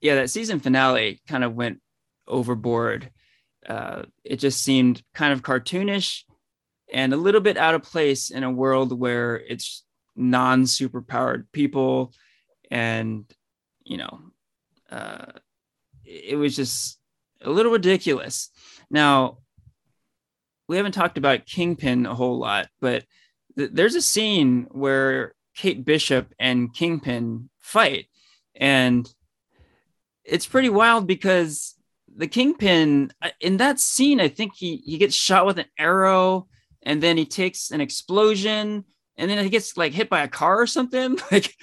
[0.00, 1.80] yeah, that season finale kind of went
[2.26, 3.10] overboard.
[3.66, 6.22] Uh it just seemed kind of cartoonish
[6.92, 9.84] and a little bit out of place in a world where it's
[10.16, 12.12] non superpowered people
[12.70, 13.24] and
[13.84, 14.20] you know
[14.90, 15.26] uh,
[16.04, 16.98] it was just
[17.44, 18.50] a little ridiculous.
[18.90, 19.38] Now,
[20.68, 23.04] we haven't talked about Kingpin a whole lot, but
[23.56, 28.06] th- there's a scene where Kate Bishop and Kingpin fight,
[28.54, 29.08] and
[30.24, 31.74] it's pretty wild because
[32.16, 36.48] the Kingpin uh, in that scene, I think he he gets shot with an arrow,
[36.82, 38.84] and then he takes an explosion,
[39.16, 41.18] and then he gets like hit by a car or something.
[41.30, 41.54] Like,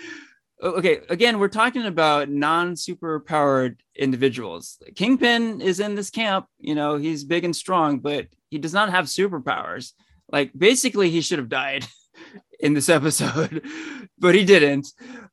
[0.61, 4.77] okay, again, we're talking about non superpowered individuals.
[4.95, 8.89] Kingpin is in this camp, you know, he's big and strong, but he does not
[8.89, 9.93] have superpowers.
[10.31, 11.85] Like, basically, he should have died
[12.59, 13.65] in this episode,
[14.19, 14.87] but he didn't.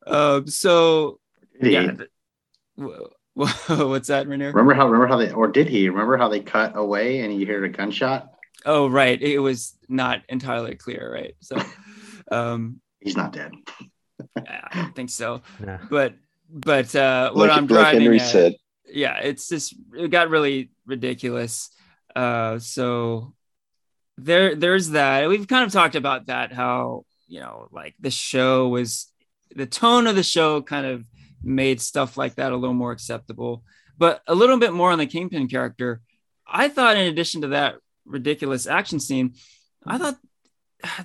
[0.07, 1.21] Uh, so,
[1.61, 1.93] yeah.
[3.35, 4.51] What's that, Rainier?
[4.51, 4.87] Remember how?
[4.87, 5.89] Remember how they, or did he?
[5.89, 8.33] Remember how they cut away and you heard a gunshot?
[8.65, 9.21] Oh, right.
[9.21, 11.37] It was not entirely clear, right?
[11.41, 11.63] So,
[12.33, 13.53] um, he's not dead.
[14.37, 15.43] I don't think so.
[15.63, 15.79] Yeah.
[15.91, 16.15] But,
[16.51, 18.55] but uh, what like, I'm like driving Henry at, said.
[18.87, 21.71] yeah, it's just it got really ridiculous.
[22.17, 23.35] Uh, so
[24.17, 25.29] there, there's that.
[25.29, 26.53] We've kind of talked about that.
[26.53, 29.13] How you know, like the show was
[29.55, 31.05] the tone of the show kind of
[31.43, 33.63] made stuff like that a little more acceptable.
[33.97, 36.01] But a little bit more on the Kingpin character.
[36.47, 39.35] I thought, in addition to that ridiculous action scene,
[39.87, 40.17] I thought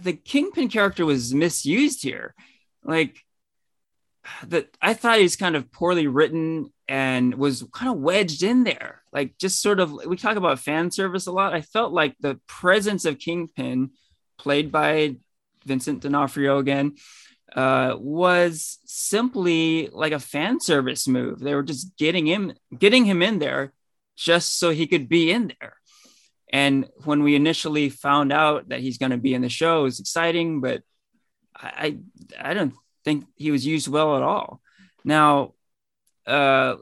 [0.01, 2.33] the Kingpin character was misused here.
[2.83, 3.17] Like
[4.47, 9.03] that, I thought he's kind of poorly written and was kind of wedged in there.
[9.11, 11.53] Like just sort of, we talk about fan service a lot.
[11.53, 13.91] I felt like the presence of Kingpin,
[14.37, 15.17] played by
[15.65, 16.95] Vincent D'Onofrio again,
[17.55, 21.39] uh, was simply like a fan service move.
[21.39, 23.73] They were just getting him getting him in there
[24.15, 25.75] just so he could be in there.
[26.51, 29.83] And when we initially found out that he's going to be in the show, it
[29.83, 30.83] was exciting, but
[31.55, 31.97] I
[32.39, 34.61] I don't think he was used well at all.
[35.03, 35.53] Now,
[36.25, 36.75] uh,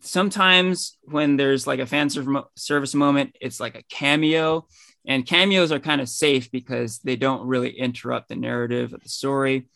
[0.00, 4.66] sometimes when there's like a fan service moment, it's like a cameo,
[5.06, 9.08] and cameos are kind of safe because they don't really interrupt the narrative of the
[9.08, 9.68] story.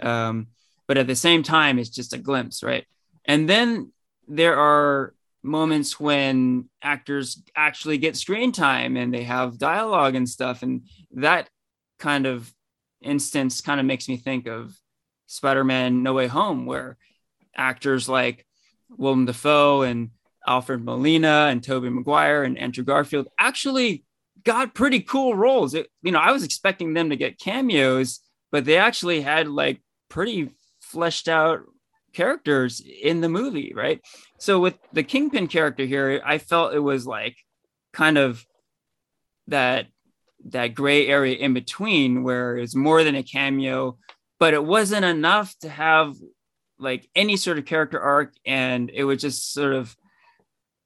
[0.00, 0.48] Um,
[0.86, 2.84] but at the same time, it's just a glimpse, right?
[3.24, 3.92] And then
[4.28, 10.62] there are moments when actors actually get screen time and they have dialogue and stuff.
[10.62, 11.48] And that
[11.98, 12.52] kind of
[13.00, 14.76] instance kind of makes me think of
[15.26, 16.96] Spider-Man No Way Home, where
[17.54, 18.46] actors like
[18.88, 20.10] Willem Dafoe and
[20.46, 24.04] Alfred Molina and Tobey Maguire and Andrew Garfield actually
[24.44, 25.74] got pretty cool roles.
[25.74, 28.20] It, you know, I was expecting them to get cameos,
[28.52, 31.62] but they actually had like pretty fleshed out
[32.12, 34.00] characters in the movie, right?
[34.38, 37.36] So with the Kingpin character here, I felt it was like
[37.92, 38.44] kind of
[39.48, 39.86] that
[40.50, 43.98] that gray area in between where it's more than a cameo,
[44.38, 46.14] but it wasn't enough to have
[46.78, 49.96] like any sort of character arc, and it was just sort of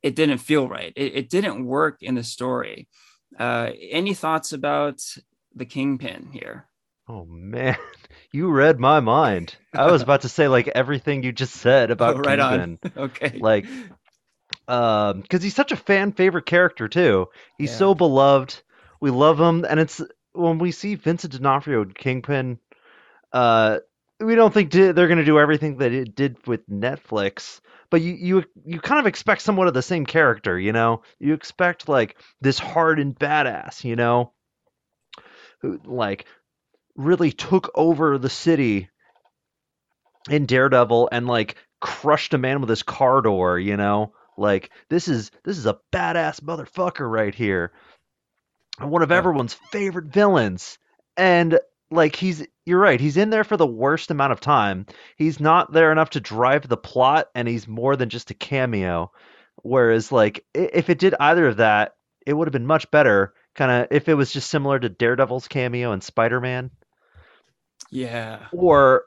[0.02, 0.92] it didn't feel right.
[0.96, 2.88] It, it didn't work in the story.
[3.38, 5.00] Uh, any thoughts about
[5.54, 6.66] the Kingpin here?
[7.08, 7.76] Oh man,
[8.32, 9.56] you read my mind.
[9.74, 12.78] I was about to say like everything you just said about oh, right Kingpin.
[12.96, 13.02] On.
[13.04, 13.38] okay.
[13.38, 13.66] Like
[14.68, 17.26] um cuz he's such a fan favorite character too.
[17.58, 17.78] He's yeah.
[17.78, 18.62] so beloved.
[19.00, 20.00] We love him and it's
[20.32, 22.58] when we see Vincent D'Onofrio Kingpin
[23.32, 23.78] uh
[24.20, 27.60] we don't think they're going to do everything that it did with Netflix,
[27.90, 31.02] but you you you kind of expect somewhat of the same character, you know?
[31.18, 34.32] You expect like this hardened badass, you know?
[35.62, 36.26] Who like
[36.96, 38.90] really took over the city
[40.28, 44.12] in Daredevil and like crushed a man with his car door, you know?
[44.36, 47.72] Like this is this is a badass motherfucker right here.
[48.80, 50.78] One of everyone's favorite villains.
[51.16, 51.58] And
[51.90, 54.86] like he's you're right, he's in there for the worst amount of time.
[55.16, 59.10] He's not there enough to drive the plot and he's more than just a cameo.
[59.62, 61.96] Whereas like if it did either of that,
[62.26, 65.48] it would have been much better kind of if it was just similar to Daredevil's
[65.48, 66.70] cameo and Spider-Man.
[67.90, 68.46] Yeah.
[68.52, 69.04] Or,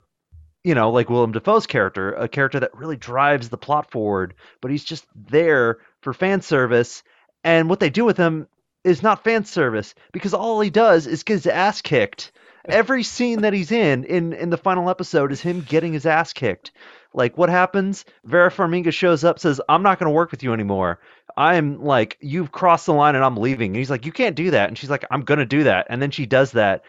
[0.63, 4.71] you know, like Willem Dafoe's character, a character that really drives the plot forward, but
[4.71, 7.03] he's just there for fan service.
[7.43, 8.47] And what they do with him
[8.83, 12.31] is not fan service because all he does is get his ass kicked.
[12.65, 16.31] Every scene that he's in in in the final episode is him getting his ass
[16.31, 16.71] kicked.
[17.13, 18.05] Like what happens?
[18.23, 20.99] Vera Farmiga shows up, says, "I'm not going to work with you anymore.
[21.35, 24.51] I'm like, you've crossed the line, and I'm leaving." And he's like, "You can't do
[24.51, 26.83] that." And she's like, "I'm going to do that." And then she does that,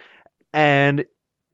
[0.53, 1.05] and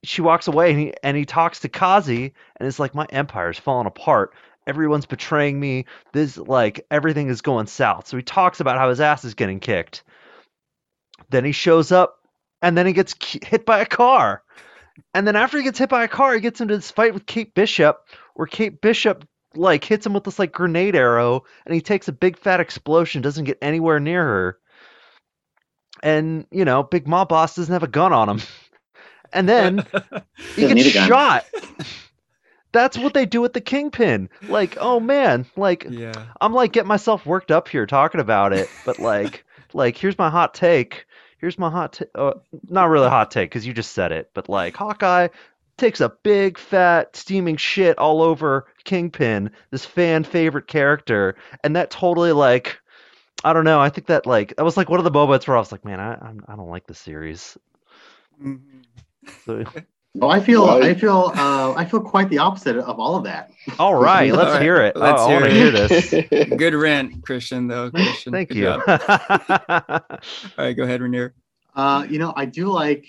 [0.03, 3.59] she walks away and he and he talks to Kazi and it's like my empire's
[3.59, 4.32] falling apart.
[4.66, 5.86] Everyone's betraying me.
[6.12, 8.07] This like everything is going south.
[8.07, 10.03] So he talks about how his ass is getting kicked.
[11.31, 12.18] Then he shows up
[12.62, 14.43] and then he gets hit by a car.
[15.14, 17.26] And then after he gets hit by a car, he gets into this fight with
[17.26, 21.81] Kate Bishop where Kate Bishop like hits him with this like grenade arrow, and he
[21.81, 24.59] takes a big fat explosion, doesn't get anywhere near her.
[26.03, 28.41] And you know, Big Mob Boss doesn't have a gun on him.
[29.33, 29.78] And then
[30.57, 31.09] he Doesn't gets need a gun.
[31.09, 31.45] shot.
[32.72, 34.28] That's what they do with the Kingpin.
[34.49, 36.26] Like, oh man, like yeah.
[36.41, 40.31] I'm like getting myself worked up here talking about it, but like, like here's my
[40.31, 41.07] hot take.
[41.41, 42.34] Here's my hot, ta- uh,
[42.68, 45.28] not really a hot take because you just said it, but like Hawkeye
[45.78, 51.91] takes a big fat steaming shit all over Kingpin, this fan favorite character, and that
[51.91, 52.78] totally like,
[53.43, 53.80] I don't know.
[53.80, 55.84] I think that like that was like one of the moments where I was like,
[55.84, 57.57] man, I I'm, I don't like the series.
[59.47, 59.64] So,
[60.14, 60.80] Well, I feel Why?
[60.88, 63.52] I feel uh, I feel quite the opposite of all of that.
[63.78, 64.96] all right, let's All right, hear it.
[64.96, 66.11] let's I, hear want to it.
[66.11, 66.48] hear this.
[66.58, 67.68] Good rant, Christian.
[67.68, 67.90] Though.
[67.92, 68.32] Christian.
[68.32, 68.68] Thank Good you.
[68.88, 70.00] All
[70.58, 71.34] right, go ahead, Rainier.
[71.76, 73.06] Uh, you know, I do like.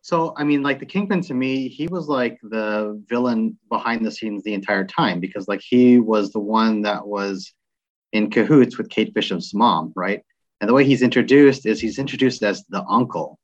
[0.00, 4.10] So, I mean, like the Kingpin to me, he was like the villain behind the
[4.10, 7.52] scenes the entire time because, like, he was the one that was
[8.12, 10.22] in cahoots with Kate Bishop's mom, right?
[10.60, 13.38] And the way he's introduced is he's introduced as the uncle.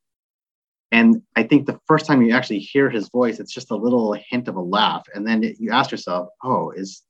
[0.92, 4.12] And I think the first time you actually hear his voice, it's just a little
[4.12, 7.02] hint of a laugh, and then you ask yourself, "Oh, is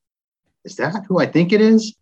[0.64, 1.94] is that who I think it is?"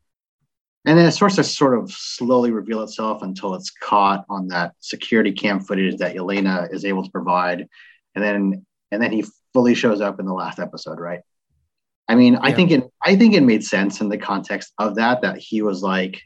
[0.84, 4.74] And then it starts to sort of slowly reveal itself until it's caught on that
[4.80, 7.68] security cam footage that Elena is able to provide,
[8.14, 11.20] and then and then he fully shows up in the last episode, right?
[12.08, 15.22] I mean, I think it I think it made sense in the context of that
[15.22, 16.22] that he was like,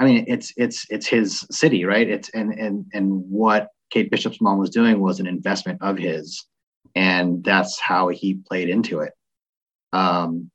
[0.00, 2.08] I mean, it's it's it's his city, right?
[2.08, 6.44] It's and and and what Kate Bishop's mom was doing was an investment of his,
[6.94, 9.12] and that's how he played into it.
[9.92, 10.50] Um,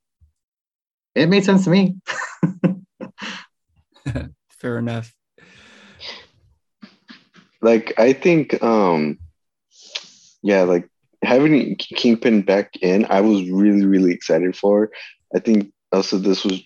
[1.14, 1.96] it made sense to me.
[4.48, 5.14] Fair enough.
[7.62, 9.18] like I think um
[10.42, 10.88] yeah, like
[11.22, 14.90] having Kingpin back in, I was really, really excited for.
[15.34, 16.62] I think also this was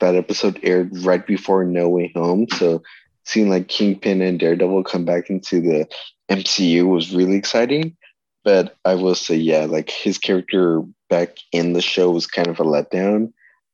[0.00, 2.46] that episode aired right before No Way Home.
[2.56, 2.82] So
[3.24, 5.88] seeing like Kingpin and Daredevil come back into the
[6.30, 7.96] MCU was really exciting.
[8.44, 12.60] But I will say, yeah, like his character back in the show was kind of
[12.60, 13.32] a letdown.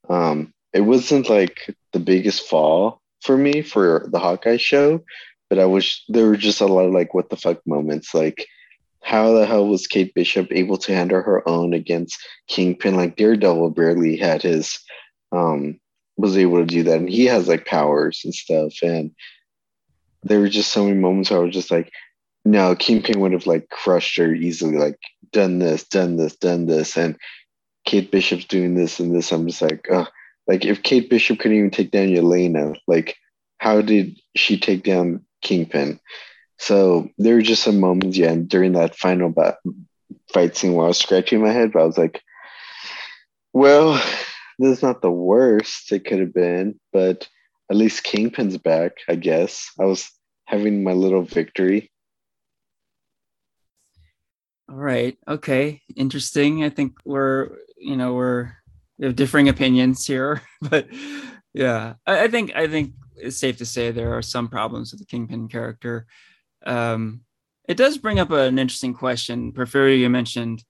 [0.09, 5.03] Um, it wasn't like the biggest fall for me for the Hawkeye show,
[5.49, 8.15] but I was there were just a lot of like what the fuck moments.
[8.15, 8.47] Like,
[9.03, 12.97] how the hell was Kate Bishop able to handle her own against Kingpin?
[12.97, 14.79] Like Daredevil barely had his
[15.33, 15.81] um
[16.17, 18.75] was able to do that, and he has like powers and stuff.
[18.83, 19.11] And
[20.23, 21.91] there were just so many moments where I was just like,
[22.45, 24.99] no, Kingpin would have like crushed her easily, like
[25.33, 27.17] done this, done this, done this, and
[27.85, 29.33] Kate Bishop's doing this and this.
[29.33, 30.07] I'm just like, oh,
[30.47, 33.17] like if Kate Bishop couldn't even take down Yelena, like
[33.59, 36.01] how did she take down Kingpin?
[36.59, 39.59] So there were just some moments, yeah, and during that final ba-
[40.33, 42.21] fight scene where I was scratching my head, but I was like,
[43.53, 43.95] well,
[44.59, 47.29] this is not the worst it could have been, but
[47.71, 49.71] at least Kingpin's back, I guess.
[49.81, 50.11] I was
[50.47, 51.90] having my little victory.
[54.71, 55.19] All right.
[55.27, 55.83] Okay.
[55.97, 56.63] Interesting.
[56.63, 58.53] I think we're, you know, we're
[58.99, 60.87] we have differing opinions here, but
[61.53, 65.01] yeah, I, I think I think it's safe to say there are some problems with
[65.01, 66.07] the Kingpin character.
[66.65, 67.23] Um,
[67.69, 69.53] it does bring up an interesting question.
[69.53, 70.63] Porfirio, you mentioned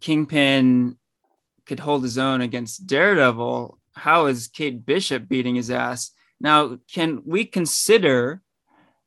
[0.00, 0.96] Kingpin
[1.66, 3.78] could hold his own against Daredevil.
[3.92, 6.10] How is Kate Bishop beating his ass?
[6.40, 8.42] Now, can we consider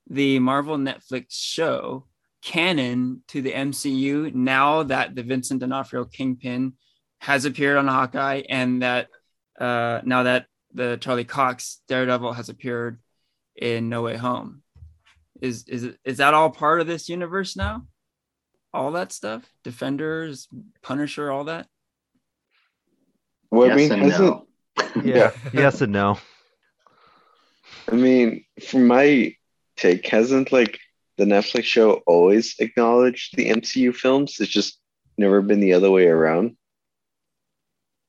[0.10, 2.06] the Marvel Netflix show
[2.48, 6.74] canon to the MCU now that the Vincent D'Onofrio Kingpin
[7.20, 9.10] has appeared on Hawkeye and that
[9.60, 13.00] uh, now that the Charlie Cox Daredevil has appeared
[13.58, 14.62] in No Way Home?
[15.42, 17.86] Is is it- is that all part of this universe now?
[18.74, 20.48] All that stuff, Defenders,
[20.82, 21.68] Punisher, all that.
[23.52, 24.48] Well, yes I mean, and no.
[25.04, 25.32] Yeah.
[25.54, 26.18] yes and no.
[27.92, 29.34] I mean, from my
[29.76, 30.80] take, hasn't like
[31.18, 34.40] the Netflix show always acknowledged the MCU films?
[34.40, 34.80] It's just
[35.18, 36.56] never been the other way around.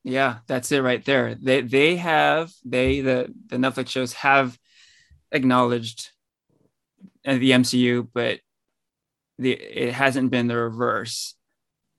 [0.04, 1.34] Yeah, that's it right there.
[1.34, 4.59] They they have they the the Netflix shows have
[5.32, 6.11] acknowledged
[7.26, 8.40] uh, the MCU, but
[9.38, 11.34] the it hasn't been the reverse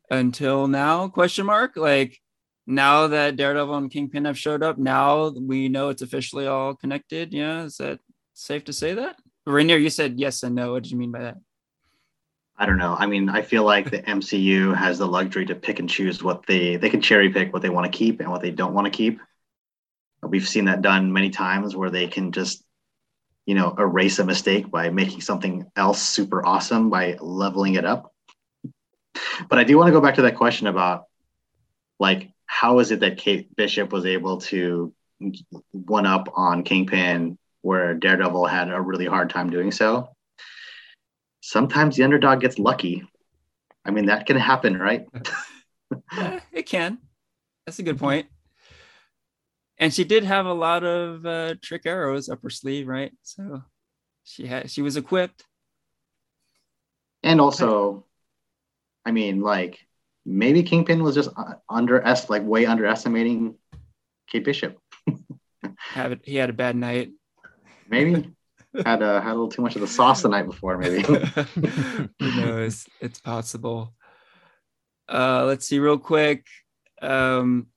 [0.09, 1.07] until now?
[1.07, 1.75] Question mark.
[1.75, 2.19] Like
[2.65, 7.33] now that Daredevil and Kingpin have showed up, now we know it's officially all connected.
[7.33, 7.99] Yeah, is that
[8.33, 9.17] safe to say that?
[9.53, 10.73] Rainier, you said yes and no.
[10.73, 11.37] What did you mean by that?
[12.57, 12.95] I don't know.
[12.99, 16.45] I mean, I feel like the MCU has the luxury to pick and choose what
[16.45, 18.85] they they can cherry pick what they want to keep and what they don't want
[18.85, 19.19] to keep.
[20.21, 22.61] We've seen that done many times where they can just,
[23.45, 28.13] you know, erase a mistake by making something else super awesome by leveling it up.
[29.49, 31.05] But I do want to go back to that question about
[31.97, 34.93] like how is it that Kate Bishop was able to
[35.71, 40.09] one up on Kingpin where Daredevil had a really hard time doing so?
[41.41, 43.03] Sometimes the underdog gets lucky.
[43.85, 45.05] I mean, that can happen, right?
[46.17, 46.99] yeah, it can.
[47.65, 48.27] That's a good point.
[49.77, 53.11] And she did have a lot of uh, trick arrows up her sleeve, right?
[53.23, 53.63] So
[54.23, 55.45] she had she was equipped.
[57.23, 58.05] And also,
[59.05, 59.79] I mean, like
[60.25, 63.55] maybe Kingpin was just uh, under like way underestimating
[64.29, 64.77] Kate Bishop.
[65.91, 67.11] have it, he had a bad night.
[67.89, 68.31] Maybe
[68.85, 70.77] had uh, had a little too much of the sauce the night before.
[70.77, 72.87] Maybe who knows?
[73.01, 73.93] It's possible.
[75.07, 76.45] Uh, let's see real quick.
[77.01, 77.67] Um,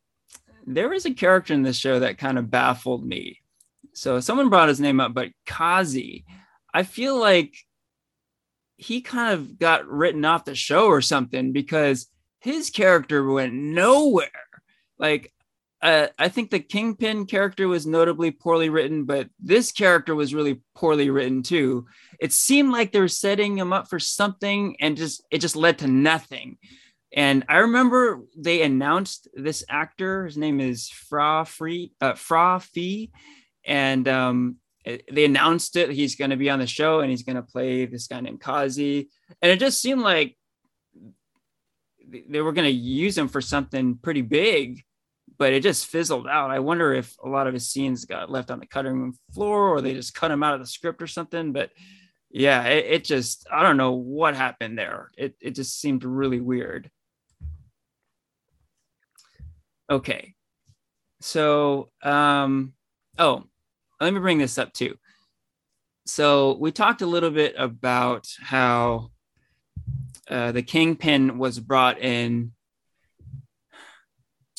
[0.66, 3.40] there was a character in this show that kind of baffled me.
[3.94, 6.24] So someone brought his name up, but Kazi,
[6.72, 7.54] I feel like
[8.76, 12.06] he kind of got written off the show or something because
[12.40, 14.28] his character went nowhere.
[14.98, 15.32] Like,
[15.82, 20.60] uh, I think the Kingpin character was notably poorly written, but this character was really
[20.76, 21.86] poorly written too.
[22.20, 25.78] It seemed like they were setting him up for something, and just it just led
[25.78, 26.58] to nothing.
[27.14, 30.24] And I remember they announced this actor.
[30.26, 33.10] His name is Fra Free uh, Fra Fee,
[33.66, 35.90] and um, they announced it.
[35.90, 38.40] He's going to be on the show, and he's going to play this guy named
[38.40, 39.10] Kazi.
[39.42, 40.36] And it just seemed like
[42.28, 44.82] they were going to use him for something pretty big,
[45.38, 46.50] but it just fizzled out.
[46.50, 49.70] I wonder if a lot of his scenes got left on the cutting room floor,
[49.70, 51.52] or they just cut him out of the script or something.
[51.52, 51.70] But
[52.30, 55.10] yeah, it, it just I don't know what happened there.
[55.16, 56.90] It it just seemed really weird.
[59.90, 60.34] Okay.
[61.20, 62.72] So, um,
[63.18, 63.44] oh,
[64.00, 64.96] let me bring this up too.
[66.06, 69.10] So, we talked a little bit about how
[70.28, 72.52] uh, the kingpin was brought in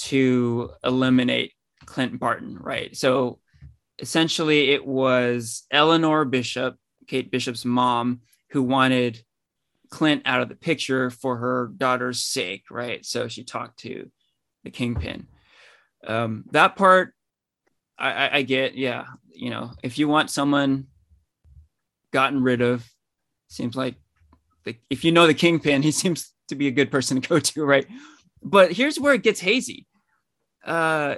[0.10, 1.54] to eliminate
[1.86, 2.96] Clint Barton, right?
[2.96, 3.40] So,
[4.00, 6.76] essentially, it was Eleanor Bishop,
[7.08, 9.22] Kate Bishop's mom, who wanted
[9.90, 13.06] Clint out of the picture for her daughter's sake, right?
[13.06, 14.10] So, she talked to
[14.64, 15.28] the kingpin.
[16.06, 17.14] Um, that part
[17.98, 19.06] I, I, I get, yeah.
[19.32, 20.88] You know, if you want someone
[22.12, 22.88] gotten rid of,
[23.48, 23.96] seems like
[24.64, 27.40] the, if you know the kingpin, he seems to be a good person to go
[27.40, 27.88] to, right?
[28.42, 29.88] But here's where it gets hazy.
[30.64, 31.16] Uh,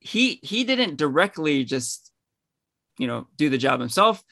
[0.00, 2.12] he he didn't directly just,
[2.98, 4.22] you know, do the job himself,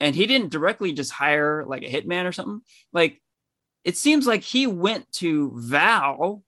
[0.00, 2.60] and he didn't directly just hire like a hitman or something.
[2.92, 3.20] Like,
[3.84, 6.42] it seems like he went to Val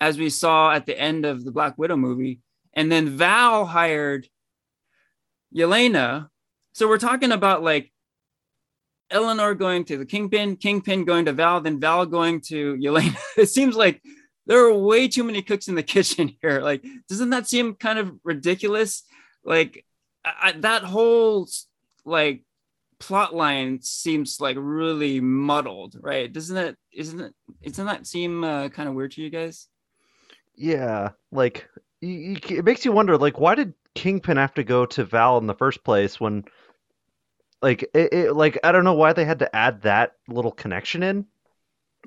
[0.00, 2.40] as we saw at the end of the Black Widow movie.
[2.74, 4.28] And then Val hired
[5.54, 6.28] Yelena.
[6.72, 7.92] So we're talking about like
[9.10, 13.16] Eleanor going to the Kingpin, Kingpin going to Val, then Val going to Yelena.
[13.36, 14.02] It seems like
[14.46, 16.60] there are way too many cooks in the kitchen here.
[16.60, 19.02] Like, doesn't that seem kind of ridiculous?
[19.44, 19.84] Like,
[20.24, 21.48] I, that whole
[22.04, 22.42] like
[22.98, 26.32] plot line seems like really muddled, right?
[26.32, 26.76] Doesn't it?
[26.92, 27.34] Isn't it?
[27.64, 29.68] Doesn't that seem uh, kind of weird to you guys?
[30.54, 31.68] Yeah, like
[32.00, 35.54] it makes you wonder, like, why did Kingpin have to go to Val in the
[35.54, 36.44] first place when,
[37.62, 41.02] like, it, it like I don't know why they had to add that little connection
[41.02, 41.26] in,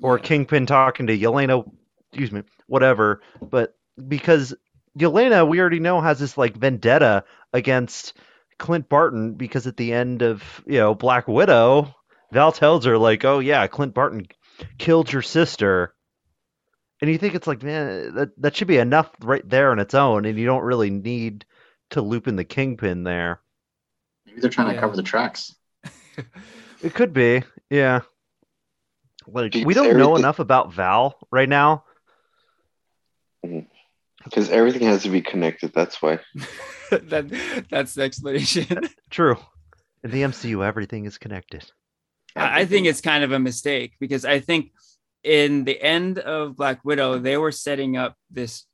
[0.02, 0.24] or yeah.
[0.24, 1.70] Kingpin talking to Yelena,
[2.12, 3.20] excuse me, whatever.
[3.40, 3.76] But
[4.08, 4.54] because
[4.98, 8.14] Yelena, we already know has this like vendetta against
[8.58, 11.94] Clint Barton because at the end of you know Black Widow,
[12.32, 14.26] Val tells her like, "Oh yeah, Clint Barton
[14.78, 15.94] killed your sister."
[17.00, 19.94] and you think it's like, man, that that should be enough right there on its
[19.94, 21.44] own, and you don't really need
[21.90, 23.40] to loop in the kingpin there.
[24.26, 24.74] Maybe they're trying yeah.
[24.74, 25.54] to cover the tracks.
[26.82, 28.00] it could be, yeah.
[29.26, 31.84] Like we don't know enough about Val right now.
[33.42, 34.54] Because mm-hmm.
[34.54, 35.72] everything has to be connected.
[35.74, 36.20] That's why.
[36.90, 38.88] that that's the explanation.
[39.10, 39.36] True.
[40.02, 41.70] In the MCU, everything is connected.
[42.36, 44.72] I think it's kind of a mistake because I think
[45.24, 48.64] in the end of Black Widow, they were setting up this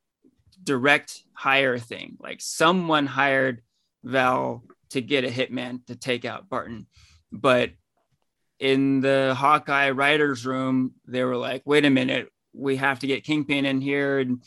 [0.63, 2.17] direct hire thing.
[2.21, 3.63] Like someone hired
[4.05, 6.87] Val to get a hitman to take out Barton.
[7.33, 7.71] But
[8.59, 13.25] in the Hawkeye writers' room, they were like, wait a minute, we have to get
[13.25, 14.19] Kingpin in here.
[14.19, 14.43] And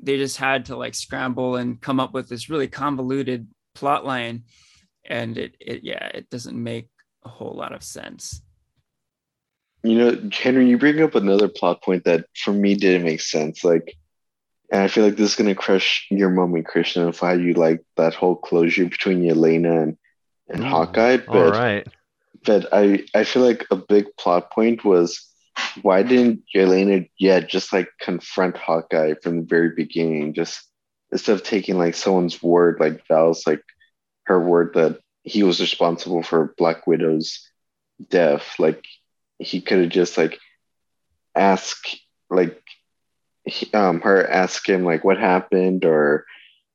[0.00, 4.44] they just had to like scramble and come up with this really convoluted plot line.
[5.04, 6.88] And it, it yeah, it doesn't make
[7.24, 8.40] a whole lot of sense.
[9.82, 13.62] You know, Henry, you bring up another plot point that for me didn't make sense.
[13.62, 13.94] Like,
[14.72, 17.52] and I feel like this is gonna crush your mom and Christian if I you
[17.52, 19.96] like that whole closure between Yelena and,
[20.48, 21.18] and mm, Hawkeye.
[21.18, 21.86] But all right.
[22.46, 25.33] but I I feel like a big plot point was
[25.82, 30.34] why didn't Yelena, yeah, just like confront Hawkeye from the very beginning?
[30.34, 30.68] Just
[31.12, 33.62] instead of taking like someone's word, like Val's like
[34.24, 37.48] her word that he was responsible for Black Widow's
[38.10, 38.84] death, like
[39.38, 40.38] he could have just like
[41.34, 41.86] ask
[42.30, 42.62] like
[43.44, 46.24] he, um her ask him like what happened or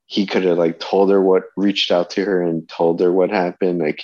[0.05, 3.29] he could have like told her what reached out to her and told her what
[3.29, 4.03] happened like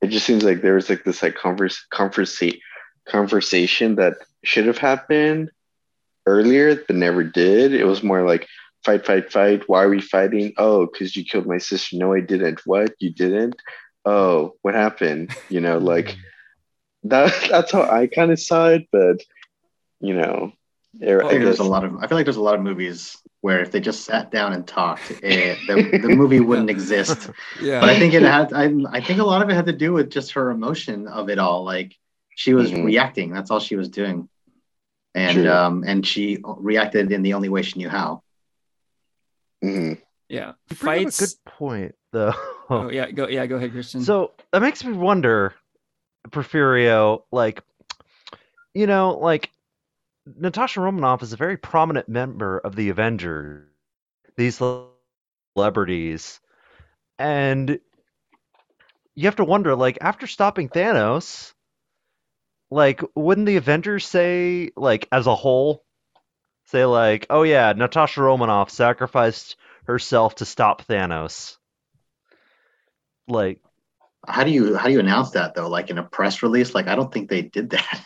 [0.00, 2.58] it just seems like there was like this like converse conversation
[3.06, 5.50] conversation that should have happened
[6.26, 7.74] earlier but never did.
[7.74, 8.48] It was more like
[8.84, 9.68] fight fight fight.
[9.68, 10.54] Why are we fighting?
[10.56, 11.96] Oh because you killed my sister.
[11.96, 12.60] No i didn't.
[12.64, 12.94] What?
[12.98, 13.56] You didn't?
[14.04, 15.34] Oh what happened?
[15.48, 16.16] You know like
[17.04, 19.20] that that's how i kind of saw it but
[20.00, 20.52] you know
[21.00, 23.16] I er, think there's a lot of I feel like there's a lot of movies
[23.40, 27.30] where if they just sat down and talked, it, the, the movie wouldn't exist.
[27.60, 27.80] Yeah.
[27.80, 29.92] But I think it had I, I think a lot of it had to do
[29.92, 31.64] with just her emotion of it all.
[31.64, 31.96] Like
[32.42, 32.84] she was Mhm.
[32.84, 33.32] reacting.
[33.32, 34.28] That's all she was doing.
[35.14, 35.50] And True.
[35.50, 38.22] um and she reacted in the only way she knew how.
[39.62, 40.02] Mhm.
[40.28, 40.52] Yeah.
[40.70, 41.20] You a Fights.
[41.20, 42.34] good point, though.
[42.70, 44.02] Oh yeah, go yeah, go ahead, Christian.
[44.02, 45.54] So that makes me wonder,
[46.30, 47.62] Porfirio, like,
[48.74, 49.50] you know, like
[50.24, 53.68] Natasha Romanoff is a very prominent member of the Avengers,
[54.36, 54.58] these
[55.54, 56.40] celebrities,
[57.18, 57.78] and
[59.14, 61.52] you have to wonder, like, after stopping Thanos,
[62.72, 65.84] like, wouldn't the Avengers say, like, as a whole,
[66.66, 69.56] say, like, oh yeah, Natasha Romanoff sacrificed
[69.86, 71.56] herself to stop Thanos?
[73.28, 73.60] Like,
[74.26, 75.68] How do you how do you announce that though?
[75.68, 76.74] Like in a press release?
[76.74, 78.04] Like I don't think they did that.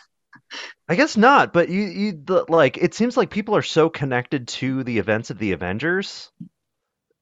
[0.89, 4.47] I guess not, but you, you the, like it seems like people are so connected
[4.49, 6.31] to the events of the Avengers,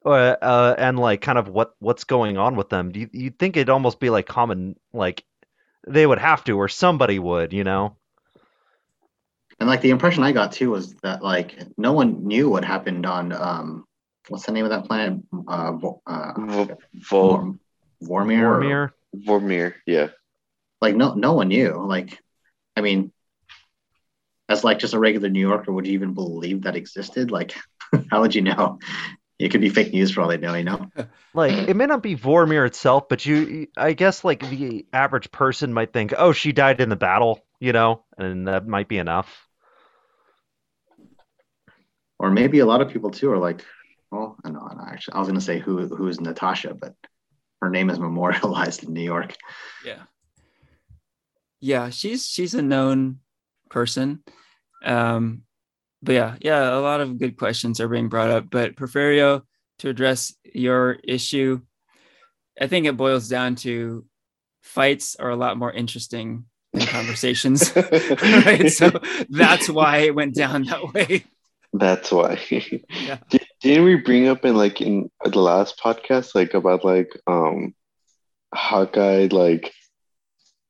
[0.05, 2.91] uh, uh, and like kind of what what's going on with them.
[2.91, 5.23] Do you you think it'd almost be like common, like
[5.87, 7.95] they would have to, or somebody would, you know?
[9.59, 13.05] And like the impression I got too was that like no one knew what happened
[13.05, 13.85] on um
[14.27, 15.21] what's the name of that planet?
[15.47, 17.57] Uh, Vo- uh Vo- Vol-
[18.01, 18.41] Vor- Vormir.
[18.43, 18.89] or- Vormir.
[19.15, 20.07] Vormir, yeah.
[20.81, 22.19] like no no one knew like
[22.75, 23.13] i mean
[24.49, 27.55] as like just a regular new yorker would you even believe that existed like
[28.11, 28.77] how would you know
[29.39, 30.89] it could be fake news for all they know you know
[31.33, 35.29] Like it may not be Vormir itself, but you, you- I guess like the average
[35.31, 38.97] person might think, oh, she died in the battle, you know, and that might be
[38.97, 39.45] enough.
[42.19, 43.63] or maybe a lot of people too are like
[44.11, 46.93] well i know no, actually i was going to say who who's natasha but
[47.61, 49.35] her name is memorialized in new york
[49.83, 50.03] yeah.
[51.59, 53.19] Yeah, she's she's a known
[53.69, 54.23] person.
[54.83, 55.43] Um
[56.01, 58.49] but yeah, yeah, a lot of good questions are being brought up.
[58.49, 59.43] But Porfirio,
[59.79, 61.61] to address your issue,
[62.59, 64.05] I think it boils down to
[64.61, 67.75] fights are a lot more interesting than conversations.
[68.21, 68.69] right.
[68.69, 68.91] So
[69.29, 71.25] that's why it went down that way.
[71.73, 72.39] That's why.
[72.89, 73.17] Yeah.
[73.29, 77.73] Did, didn't we bring up in like in the last podcast like about like um
[78.53, 79.73] Hawkeye like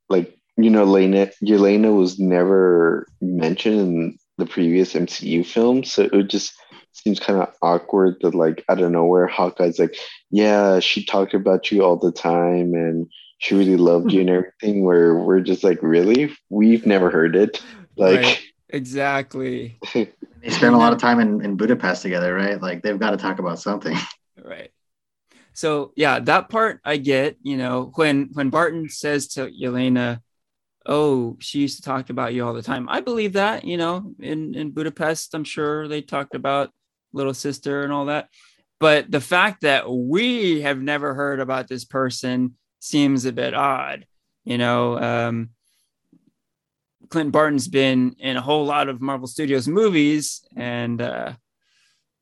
[0.09, 6.29] like you know Lena Yelena was never mentioned in the previous MCU films, so it
[6.29, 6.53] just
[6.91, 9.95] seems kind of awkward that like out of nowhere Hawkeye's like,
[10.31, 13.07] yeah, she talked about you all the time and
[13.37, 14.83] she really loved you and everything.
[14.83, 16.35] Where we're just like, really?
[16.49, 17.61] We've never heard it.
[17.97, 18.41] Like, Right.
[18.69, 19.79] Exactly.
[20.45, 23.17] they spent a lot of time in, in budapest together right like they've got to
[23.17, 23.97] talk about something
[24.43, 24.71] right
[25.53, 30.21] so yeah that part i get you know when when barton says to yelena
[30.85, 32.87] oh she used to talk about you all the time.
[32.89, 36.71] I believe that you know in in budapest i'm sure they talked about
[37.13, 38.29] little sister and all that.
[38.79, 44.05] But the fact that we have never heard about this person seems a bit odd
[44.43, 45.49] you know um
[47.09, 51.33] clint barton's been in a whole lot of marvel studios movies and uh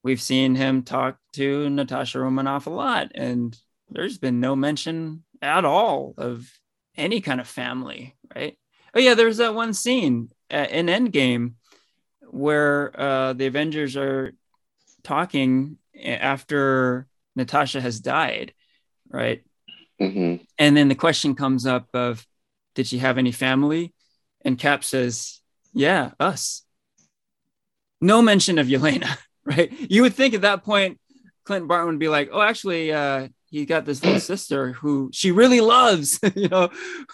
[0.03, 3.57] we've seen him talk to Natasha Romanoff a lot, and
[3.89, 6.49] there's been no mention at all of
[6.95, 8.57] any kind of family, right?
[8.93, 11.53] Oh yeah, there's that one scene uh, in Endgame
[12.21, 14.34] where uh, the Avengers are
[15.03, 18.53] talking after Natasha has died,
[19.09, 19.43] right?
[19.99, 20.45] mhm.
[20.57, 22.25] And then the question comes up of,
[22.75, 23.93] did she have any family?
[24.43, 25.41] And Cap says,
[25.73, 26.63] yeah, us.
[28.01, 29.71] No mention of Yelena, right?
[29.71, 30.99] You would think at that point,
[31.45, 35.32] Clint Barton would be like, oh, actually, uh, he got this little sister who she
[35.32, 36.20] really loves.
[36.36, 36.70] you know,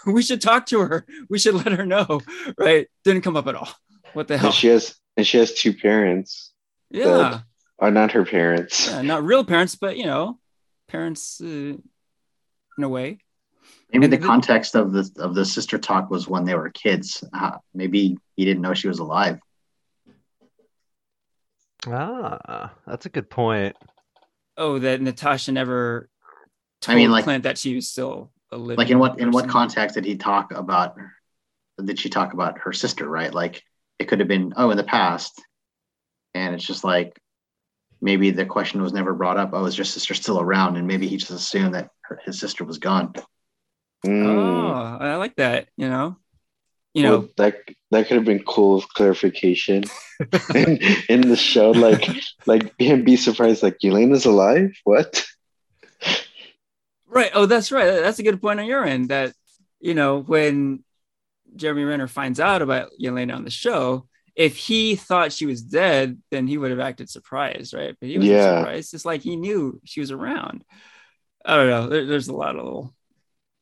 [0.05, 1.05] we should talk to her.
[1.29, 2.21] We should let her know,
[2.57, 2.87] right?
[3.03, 3.67] Didn't come up at all.
[4.13, 4.47] What the hell?
[4.47, 6.53] and she has and she has two parents,
[6.89, 7.41] yeah.
[7.77, 8.87] are not her parents.
[8.87, 10.39] yeah, not real parents, but you know,
[10.87, 11.83] parents uh, in
[12.79, 13.19] a way.
[13.91, 16.69] Maybe And the the- context of the of the sister talk was when they were
[16.69, 17.21] kids.
[17.33, 19.39] Uh, maybe he didn't know she was alive.
[21.85, 23.75] Ah, that's a good point.
[24.57, 26.09] Oh, that Natasha never
[26.87, 28.77] I mean, like- Clint that she was still a living.
[28.77, 30.95] Like in what in what context did he talk about?
[31.83, 33.07] Did she talk about her sister?
[33.07, 33.33] Right?
[33.33, 33.63] Like
[33.99, 35.41] it could have been oh in the past,
[36.33, 37.19] and it's just like
[38.01, 39.51] maybe the question was never brought up.
[39.53, 40.77] Oh, is your sister still around?
[40.77, 43.13] And maybe he just assumed that her, his sister was gone.
[44.05, 44.25] Mm.
[44.25, 45.67] Oh, I like that.
[45.75, 46.17] You know,
[46.93, 47.55] you know, Well, that
[47.91, 49.83] that could have been cool with clarification
[50.55, 51.71] in, in the show.
[51.71, 52.09] Like,
[52.45, 54.71] like him be surprised, like Elaine is alive.
[54.85, 55.25] What?
[57.19, 57.31] Right.
[57.33, 57.85] Oh, that's right.
[58.01, 59.09] That's a good point on your end.
[59.09, 59.33] That
[59.81, 60.83] you know when
[61.55, 66.17] Jeremy Renner finds out about Yelena on the show, if he thought she was dead,
[66.31, 67.93] then he would have acted surprised, right?
[67.99, 68.59] But he was Yeah.
[68.59, 68.93] surprised.
[68.93, 70.63] It's like he knew she was around.
[71.43, 71.87] I don't know.
[71.89, 72.93] There, there's a lot of little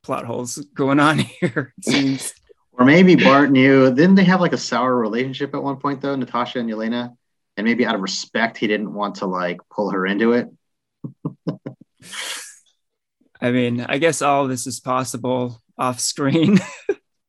[0.03, 1.74] plot holes going on here.
[1.80, 2.34] It seems.
[2.74, 3.91] Or maybe Bart knew.
[3.91, 7.16] Didn't they have like a sour relationship at one point though, Natasha and Yelena?
[7.55, 10.47] And maybe out of respect, he didn't want to like pull her into it.
[13.42, 16.60] I mean, I guess all of this is possible off screen.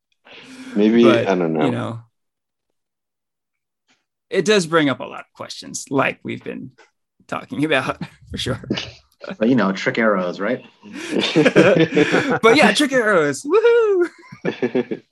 [0.77, 1.65] Maybe But, I don't know.
[1.65, 2.01] you know
[4.31, 6.71] it does bring up a lot of questions like we've been
[7.27, 7.99] talking about
[8.31, 8.61] for sure
[9.39, 10.63] But you know, trick arrows, right?
[12.43, 15.03] but yeah trick arrows woohoo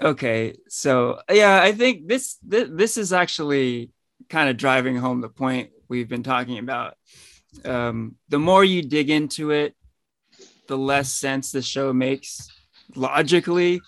[0.00, 3.90] okay so yeah i think this this, this is actually
[4.28, 6.94] kind of driving home the point we've been talking about
[7.64, 9.74] um, the more you dig into it
[10.68, 12.48] the less sense the show makes
[12.96, 13.80] logically.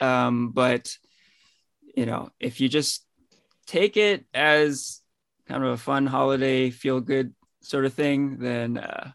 [0.00, 0.96] Um, but
[1.96, 3.04] you know if you just
[3.66, 5.00] take it as
[5.48, 9.10] kind of a fun holiday feel good sort of thing then uh,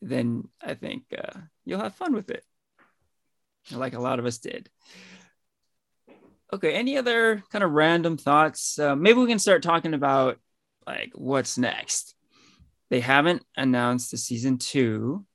[0.00, 2.44] then i think uh, you'll have fun with it
[3.72, 4.68] like a lot of us did.
[6.52, 8.78] Okay any other kind of random thoughts?
[8.78, 10.38] Uh, maybe we can start talking about
[10.86, 12.13] like what's next
[12.94, 15.26] they haven't announced the season two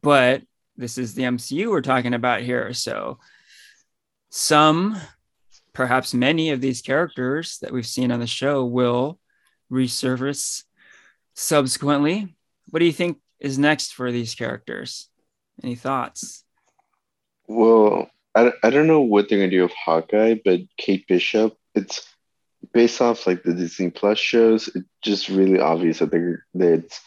[0.00, 0.40] but
[0.78, 2.72] this is the mcu we're talking about here.
[2.72, 3.18] So
[4.30, 4.96] some
[5.74, 9.18] perhaps many of these characters that we've seen on the show will
[9.70, 10.64] resurface
[11.34, 12.34] subsequently.
[12.70, 15.10] What do you think is next for these characters?
[15.62, 16.42] Any thoughts?
[17.46, 22.15] Well, I, I don't know what they're gonna do with Hawkeye, but Kate Bishop, it's
[22.72, 24.68] based off like the Disney Plus shows.
[24.68, 27.00] It's just really obvious that they're that it's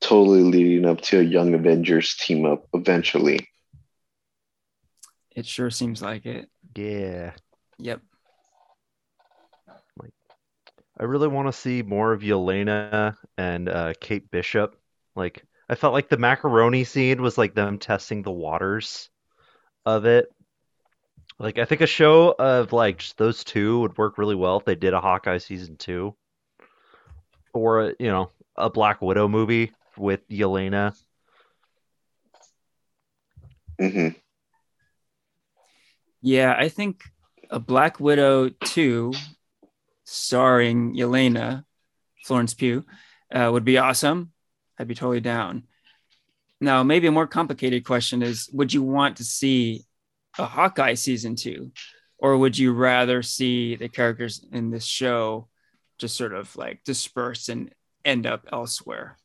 [0.00, 3.48] totally leading up to a Young Avengers team up eventually.
[5.36, 7.32] it sure seems like it Yeah.
[7.78, 8.00] yep
[11.00, 14.76] I really want to see more of Yelena and uh, Kate Bishop.
[15.16, 19.08] Like, I felt like the macaroni scene was like them testing the waters
[19.86, 20.28] of it.
[21.40, 24.66] Like, I think a show of like just those two would work really well if
[24.66, 26.14] they did a Hawkeye season two,
[27.54, 30.94] or you know, a Black Widow movie with Yelena.
[33.80, 34.08] hmm
[36.20, 37.04] Yeah, I think
[37.48, 39.14] a Black Widow 2
[40.04, 41.64] starring Yelena,
[42.22, 42.84] Florence Pugh,
[43.32, 44.32] uh, would be awesome.
[44.78, 45.62] I'd be totally down.
[46.60, 49.86] Now, maybe a more complicated question is would you want to see
[50.40, 51.72] a Hawkeye season two?
[52.18, 55.48] Or would you rather see the characters in this show
[55.98, 57.72] just sort of like disperse and
[58.04, 59.16] end up elsewhere?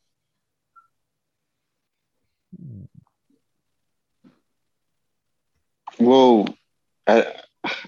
[5.98, 6.48] Well,
[7.06, 7.34] I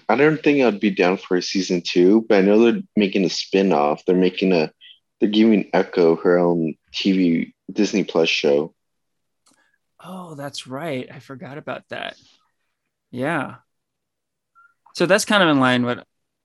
[0.07, 3.25] I don't think I'd be down for a season two, but I know they're making
[3.25, 4.03] a spin-off.
[4.05, 4.71] They're making a
[5.19, 8.73] they're giving Echo her own TV Disney Plus show.
[10.03, 11.09] Oh, that's right.
[11.11, 12.15] I forgot about that.
[13.11, 13.55] Yeah.
[14.95, 15.99] So that's kind of in line with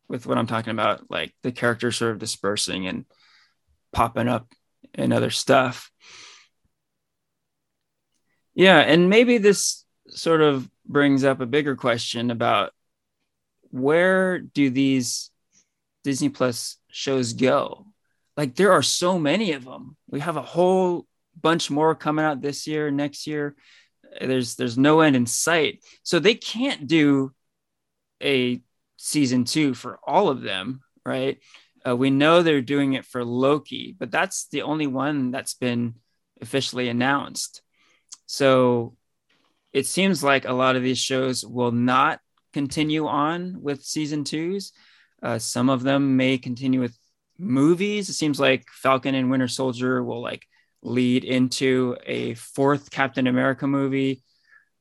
[0.08, 3.06] with what I'm talking about, like the characters sort of dispersing and
[3.92, 4.52] popping up
[4.92, 5.90] in other stuff.
[8.54, 12.72] Yeah, and maybe this sort of brings up a bigger question about
[13.70, 15.30] where do these
[16.04, 17.86] Disney Plus shows go?
[18.36, 19.96] Like there are so many of them.
[20.08, 21.06] We have a whole
[21.40, 23.56] bunch more coming out this year, next year.
[24.20, 25.84] There's there's no end in sight.
[26.02, 27.32] So they can't do
[28.22, 28.62] a
[28.96, 31.38] season 2 for all of them, right?
[31.86, 35.94] Uh, we know they're doing it for Loki, but that's the only one that's been
[36.40, 37.62] officially announced.
[38.26, 38.96] So
[39.72, 42.20] it seems like a lot of these shows will not
[42.52, 44.72] continue on with season twos.
[45.22, 46.96] Uh, some of them may continue with
[47.38, 48.08] movies.
[48.08, 50.46] It seems like Falcon and Winter Soldier will like
[50.84, 54.22] lead into a fourth Captain America movie.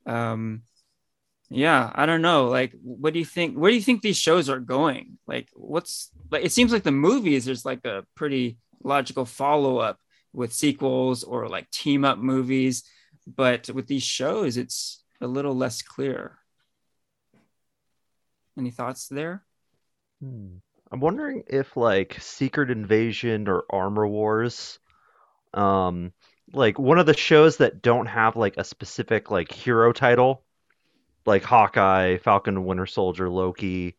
[0.05, 0.63] Um,
[1.49, 2.47] yeah, I don't know.
[2.47, 3.55] Like, what do you think?
[3.55, 5.17] Where do you think these shows are going?
[5.27, 6.45] Like, what's like?
[6.45, 9.99] It seems like the movies there's like a pretty logical follow up
[10.33, 12.83] with sequels or like team up movies,
[13.27, 16.37] but with these shows, it's a little less clear.
[18.57, 19.43] Any thoughts there?
[20.21, 20.57] Hmm.
[20.91, 24.77] I'm wondering if like Secret Invasion or Armor Wars,
[25.53, 26.13] um,
[26.53, 30.43] like one of the shows that don't have like a specific like hero title,
[31.25, 33.95] like Hawkeye, Falcon Winter Soldier, Loki.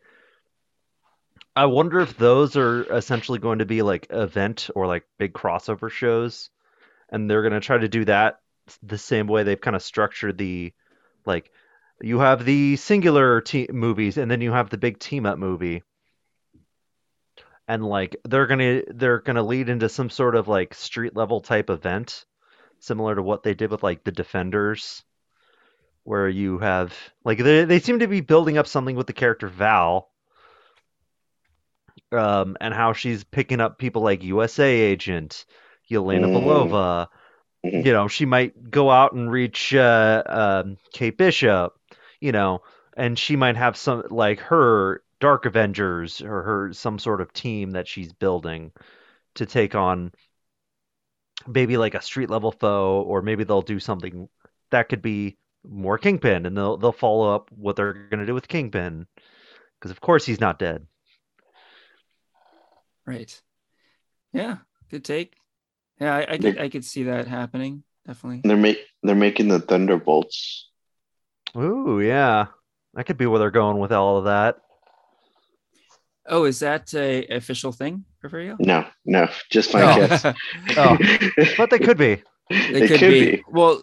[1.57, 5.91] I wonder if those are essentially going to be like event or like big crossover
[5.91, 6.51] shows,
[7.09, 8.41] and they're gonna try to do that
[8.83, 10.73] the same way they've kind of structured the
[11.27, 11.51] like
[12.01, 15.83] you have the singular te- movies and then you have the big team up movie
[17.69, 21.71] and like they're gonna they're gonna lead into some sort of like street level type
[21.71, 22.25] event
[22.81, 25.03] similar to what they did with like the defenders
[26.05, 26.95] where you have
[27.25, 30.11] like they, they seem to be building up something with the character val
[32.13, 35.45] um and how she's picking up people like usa agent
[35.91, 36.33] yelena Mm.
[36.33, 37.09] belova
[37.65, 37.85] Mhm.
[37.87, 41.75] you know she might go out and reach uh um kate bishop
[42.21, 42.63] you know
[42.97, 47.71] and she might have some like her dark avengers or her some sort of team
[47.71, 48.71] that she's building
[49.35, 50.13] to take on
[51.47, 54.29] maybe like a street level foe or maybe they'll do something
[54.71, 58.35] that could be more kingpin and they'll they'll follow up what they're going to do
[58.35, 59.07] with kingpin
[59.81, 60.87] because of course he's not dead
[63.07, 63.43] Right.
[64.33, 64.57] Yeah,
[64.91, 65.35] good take.
[66.01, 67.83] Yeah, I, I could I could see that happening.
[68.07, 68.43] Definitely.
[68.45, 70.69] They're make they're making the Thunderbolts.
[71.57, 72.47] ooh yeah
[72.93, 74.57] that could be where they're going with all of that
[76.27, 78.57] Oh, is that a official thing, Porfirio?
[78.59, 79.97] No, no, just my No.
[80.07, 80.25] guess.
[80.77, 80.97] Oh,
[81.59, 83.43] but they could be It could, be.
[83.51, 83.83] Well,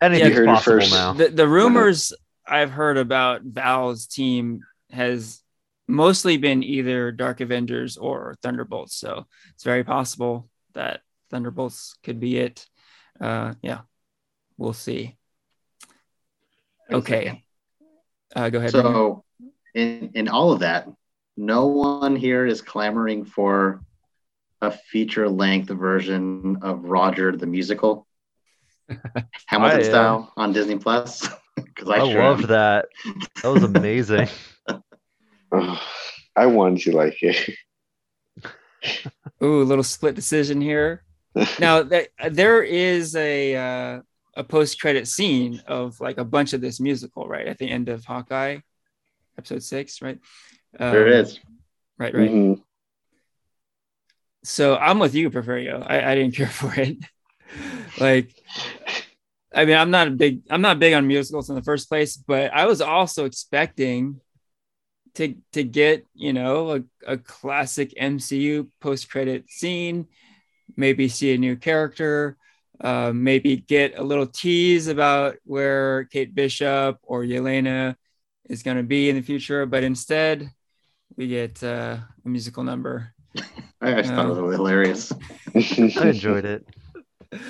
[0.00, 0.92] anything's heard possible first.
[0.92, 2.12] now the, the rumors
[2.46, 5.42] I've heard about Val's team has
[5.86, 8.94] mostly been either Dark Avengers or Thunderbolts.
[8.96, 12.66] So it's very possible that Thunderbolts could be it.
[13.20, 13.80] Uh, yeah,
[14.56, 15.16] we'll see.
[16.90, 17.44] Okay.
[18.34, 18.74] Uh, go ahead.
[18.74, 18.92] Ramon.
[18.92, 19.24] So,
[19.74, 20.88] in in all of that,
[21.36, 23.82] no one here is clamoring for
[24.60, 28.06] a feature length version of Rogers the musical,
[29.46, 31.28] Hamilton I, uh, style on Disney Plus.
[31.54, 32.48] Because I, I sure loved am.
[32.48, 32.86] that.
[33.42, 34.26] That was amazing.
[35.52, 35.78] Ugh,
[36.34, 37.50] I wanted to like it.
[39.44, 41.04] Ooh, a little split decision here.
[41.58, 44.00] now that there is a uh,
[44.34, 47.90] a post credit scene of like a bunch of this musical, right at the end
[47.90, 48.60] of Hawkeye,
[49.36, 50.18] episode six, right?
[50.78, 51.40] Um, There it is.
[51.98, 52.30] Right, right.
[52.30, 52.62] Mhm.
[54.44, 55.84] So I'm with you, Porfirio.
[55.88, 56.98] I, I didn't care for it.
[58.00, 58.34] like,
[59.54, 62.16] I mean, I'm not a big I'm not big on musicals in the first place,
[62.16, 64.20] but I was also expecting
[65.14, 70.06] to to get you know a, a classic MCU post credit scene,
[70.76, 72.36] maybe see a new character,
[72.80, 77.94] uh, maybe get a little tease about where Kate Bishop or Yelena
[78.48, 80.50] is going to be in the future, but instead
[81.16, 83.12] we get uh, a musical number.
[83.80, 85.12] I just thought it was hilarious.
[85.54, 86.66] I enjoyed it.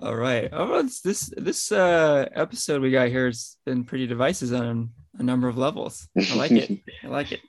[0.00, 0.48] All right.
[0.52, 5.48] Oh, this this uh, episode we got here has been pretty divisive on a number
[5.48, 6.08] of levels.
[6.16, 6.78] I like it.
[7.04, 7.40] I like it.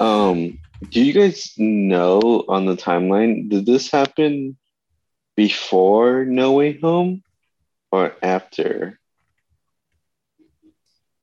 [0.00, 0.58] Um,
[0.88, 3.50] do you guys know on the timeline?
[3.50, 4.56] Did this happen
[5.36, 7.22] before No Way Home
[7.92, 8.98] or after?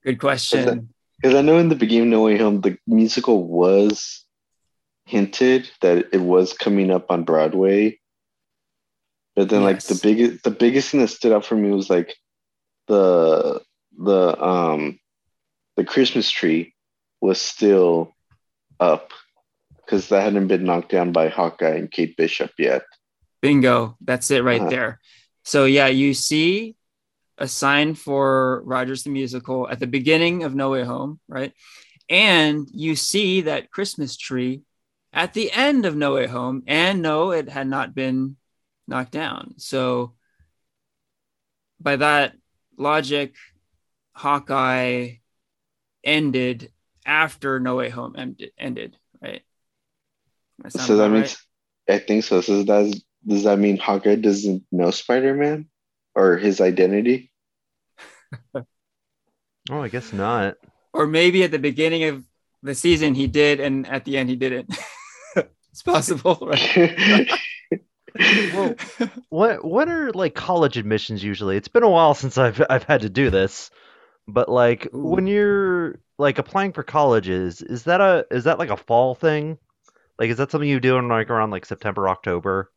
[0.04, 0.94] Good question.
[1.22, 4.24] Because I know in the beginning of No Way Home, the musical was
[5.06, 8.00] hinted that it was coming up on Broadway.
[9.36, 12.16] But then, like the biggest, the biggest thing that stood out for me was like
[12.88, 13.62] the
[13.98, 15.00] the um
[15.76, 16.74] the Christmas tree
[17.22, 18.16] was still
[18.80, 19.12] up
[19.86, 22.84] because that hadn't been knocked down by Hawkeye and Kate Bishop yet.
[23.42, 23.98] Bingo.
[24.02, 24.70] That's it right Uh-huh.
[24.70, 25.00] there.
[25.44, 26.76] So yeah, you see
[27.38, 31.54] a sign for Rogers the musical at the beginning of No Way Home, right?
[32.10, 34.62] And you see that Christmas tree
[35.14, 38.38] at the end of No Way Home, and no, it had not been
[38.88, 39.56] knocked down.
[39.58, 40.14] So
[41.80, 42.34] by that
[42.78, 43.36] logic,
[44.14, 45.16] Hawkeye
[46.04, 46.72] ended
[47.06, 49.42] after No Way Home ended, ended right?
[50.70, 51.38] Sound So that about means
[51.88, 52.42] I think so.
[52.42, 55.70] So does does that mean Hawkeye doesn't know Spider Man
[56.18, 57.32] or his identity?
[59.70, 60.58] Oh, I guess not.
[60.94, 62.24] or maybe at the beginning of
[62.64, 64.74] the season he did and at the end he didn't
[65.72, 67.30] it's possible right
[68.52, 68.76] Well,
[69.30, 71.58] What what are like college admissions usually?
[71.58, 73.72] It's been a while since I've I've had to do this,
[74.28, 75.00] but like Ooh.
[75.10, 79.60] when you're like applying for colleges, is that a is that like a fall thing?
[80.20, 82.72] Like is that something you do in like around like September, October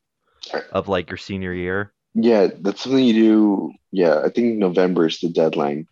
[0.73, 1.93] of like your senior year?
[2.15, 3.73] Yeah, that's something you do.
[3.93, 5.87] Yeah, I think November is the deadline.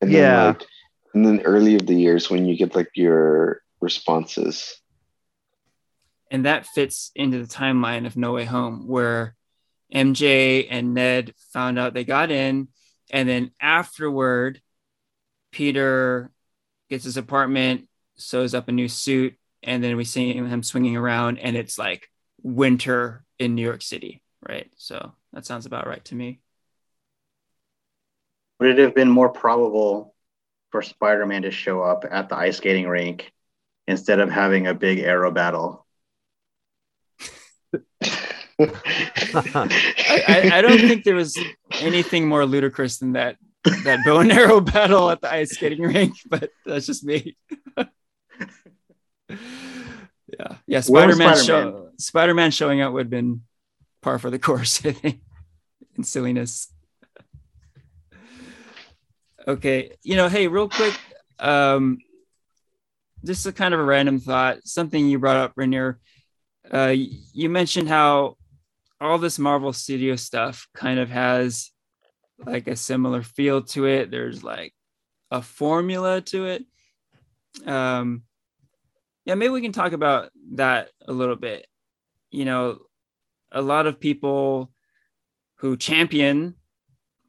[0.00, 0.66] And then like
[1.14, 4.76] and then early of the years when you get like your responses.
[6.30, 9.34] and that fits into the timeline of No Way Home, where
[9.92, 12.68] MJ and Ned found out they got in,
[13.10, 14.60] and then afterward,
[15.50, 16.30] Peter
[16.90, 21.38] gets his apartment, sews up a new suit, and then we see him swinging around,
[21.38, 22.08] and it's like
[22.42, 24.70] winter in New York City, right?
[24.76, 26.40] So that sounds about right to me.
[28.60, 30.14] Would it have been more probable
[30.70, 33.32] for Spider-Man to show up at the ice skating rink
[33.86, 35.86] instead of having a big arrow battle?
[38.60, 41.38] I, I, I don't think there was
[41.80, 43.36] anything more ludicrous than that
[43.84, 47.36] that bow and arrow battle at the ice skating rink, but that's just me.
[47.76, 47.86] yeah,
[50.66, 50.80] yeah.
[50.80, 51.44] Spider Man Spider-Man?
[51.44, 53.42] show Spider Man showing up would have been
[54.02, 55.20] par for the course, I think,
[55.96, 56.72] in silliness.
[59.46, 60.98] Okay, you know, hey, real quick,
[61.38, 61.98] um,
[63.24, 65.98] just a kind of a random thought, something you brought up, Rainier.
[66.70, 66.94] Uh,
[67.32, 68.36] you mentioned how
[69.00, 71.70] all this Marvel Studio stuff kind of has
[72.44, 74.10] like a similar feel to it.
[74.10, 74.74] There's like
[75.30, 76.64] a formula to it.
[77.66, 78.22] Um,
[79.24, 81.66] yeah, maybe we can talk about that a little bit.
[82.30, 82.78] You know,
[83.52, 84.70] a lot of people
[85.56, 86.54] who champion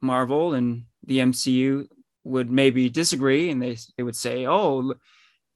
[0.00, 1.86] Marvel and the MCU
[2.24, 4.94] would maybe disagree and they, they would say, oh,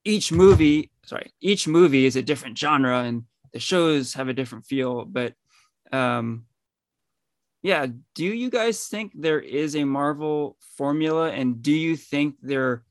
[0.05, 4.67] each movie, sorry, each movie is a different genre and the shows have a different
[4.67, 5.05] feel.
[5.05, 5.35] But
[5.93, 6.47] um,
[7.63, 11.31] yeah, do you guys think there is a Marvel formula?
[11.31, 12.85] And do you think they're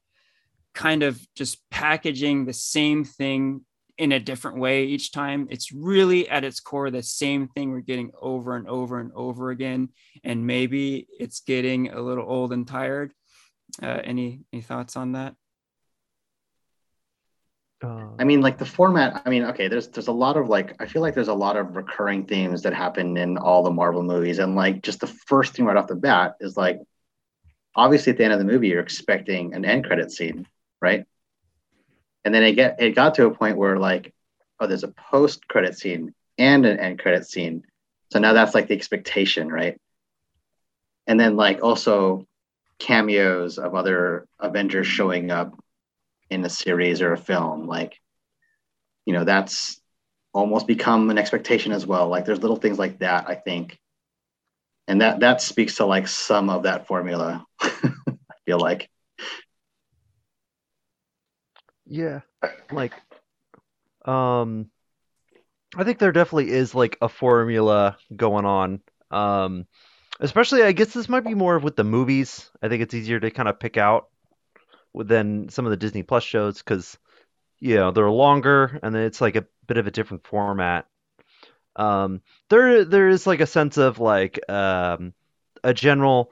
[0.73, 3.61] kind of just packaging the same thing
[3.97, 5.47] in a different way each time?
[5.49, 9.51] It's really at its core the same thing we're getting over and over and over
[9.51, 9.89] again.
[10.23, 13.13] And maybe it's getting a little old and tired.
[13.81, 15.35] Uh, any any thoughts on that?
[17.83, 19.21] Uh, I mean, like the format.
[19.25, 21.57] I mean, okay, there's there's a lot of like I feel like there's a lot
[21.57, 25.53] of recurring themes that happen in all the Marvel movies, and like just the first
[25.53, 26.79] thing right off the bat is like,
[27.75, 30.47] obviously at the end of the movie you're expecting an end credit scene,
[30.81, 31.05] right?
[32.25, 34.13] And then it get it got to a point where like,
[34.59, 37.63] oh, there's a post credit scene and an end credit scene,
[38.11, 39.79] so now that's like the expectation, right?
[41.07, 42.27] And then like also
[42.79, 45.57] cameos of other Avengers showing up
[46.29, 47.99] in a series or a film like
[49.05, 49.79] you know that's
[50.33, 52.07] almost become an expectation as well.
[52.07, 53.79] Like there's little things like that i think.
[54.87, 57.71] And that that speaks to like some of that formula i
[58.45, 58.89] feel like
[61.93, 62.21] Yeah,
[62.71, 62.91] like,
[64.03, 64.71] um,
[65.75, 68.81] I think there definitely is like a formula going on.
[69.11, 69.67] Um,
[70.19, 72.49] especially, I guess this might be more of with the movies.
[72.63, 74.07] I think it's easier to kind of pick out
[74.95, 76.97] than some of the Disney Plus shows because,
[77.59, 80.87] you know, they're longer and then it's like a bit of a different format.
[81.75, 85.13] Um, there, there is like a sense of like, um,
[85.63, 86.31] a general,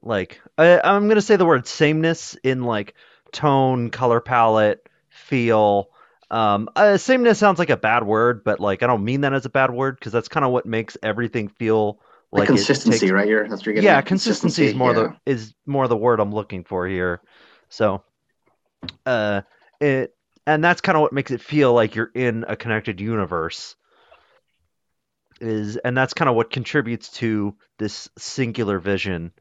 [0.00, 2.94] like, I, I'm gonna say the word sameness in like
[3.32, 5.90] tone, color palette, feel.
[6.30, 9.46] Um, uh, sameness sounds like a bad word, but like I don't mean that as
[9.46, 12.00] a bad word because that's kind of what makes everything feel
[12.32, 15.14] like, consistency takes- right here that's what you're yeah, at, consistency is more yeah.
[15.24, 17.20] the is more the word I'm looking for here.
[17.68, 18.02] So,
[19.04, 19.42] uh,
[19.80, 20.14] it
[20.46, 23.74] and that's kind of what makes it feel like you're in a connected universe.
[25.40, 29.32] Is and that's kind of what contributes to this singular vision.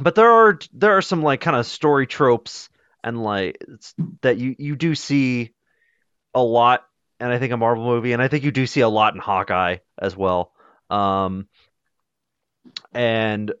[0.00, 2.68] But there are there are some like kind of story tropes
[3.02, 3.62] and like
[4.22, 5.52] that you you do see
[6.34, 6.84] a lot,
[7.20, 9.20] and I think a Marvel movie, and I think you do see a lot in
[9.20, 10.52] Hawkeye as well.
[10.90, 11.48] Um,
[12.92, 13.52] and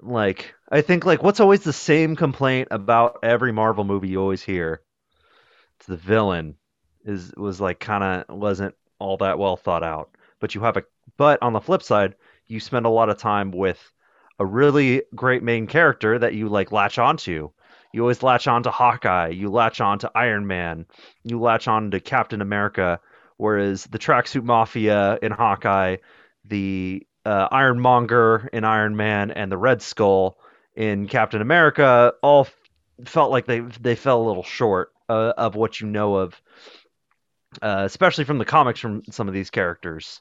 [0.00, 4.42] like I think like what's always the same complaint about every Marvel movie you always
[4.42, 4.82] hear?
[5.78, 6.56] It's the villain
[7.04, 10.10] is was like kind of wasn't all that well thought out.
[10.38, 10.84] But you have a
[11.16, 12.14] but on the flip side,
[12.46, 13.80] you spend a lot of time with
[14.42, 17.50] a really great main character that you like latch onto.
[17.92, 20.86] You always latch on to Hawkeye, you latch on to Iron Man,
[21.22, 22.98] you latch on to Captain America,
[23.36, 25.98] whereas the Tracksuit Mafia in Hawkeye,
[26.44, 30.36] the uh, Ironmonger in Iron Man, and the Red Skull
[30.74, 32.56] in Captain America all f-
[33.04, 36.42] felt like they they fell a little short uh, of what you know of
[37.60, 40.20] uh, especially from the comics from some of these characters.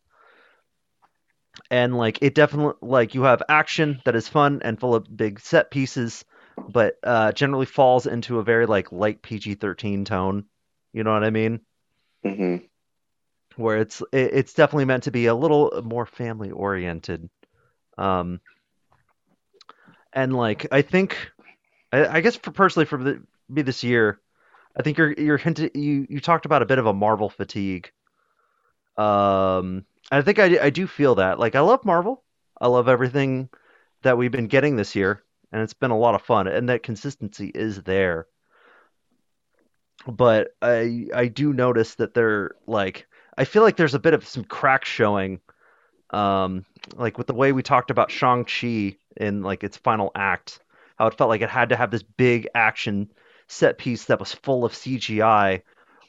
[1.69, 5.39] And like it definitely like you have action that is fun and full of big
[5.39, 6.25] set pieces,
[6.69, 10.45] but uh, generally falls into a very like light PG thirteen tone.
[10.93, 11.61] You know what I mean?
[12.25, 12.57] mm-hmm.
[13.55, 17.29] Where it's it, it's definitely meant to be a little more family oriented.
[17.97, 18.39] Um,
[20.13, 21.17] and like I think,
[21.91, 24.19] I, I guess for personally for the, me this year,
[24.75, 27.91] I think you're you're hinted you you talked about a bit of a Marvel fatigue.
[28.97, 31.39] Um, I think I I do feel that.
[31.39, 32.23] Like I love Marvel.
[32.59, 33.49] I love everything
[34.03, 36.83] that we've been getting this year, and it's been a lot of fun, and that
[36.83, 38.27] consistency is there.
[40.07, 43.07] But I I do notice that they're like
[43.37, 45.39] I feel like there's a bit of some cracks showing
[46.09, 50.59] um like with the way we talked about Shang-Chi in like its final act,
[50.97, 53.11] how it felt like it had to have this big action
[53.47, 55.61] set piece that was full of CGI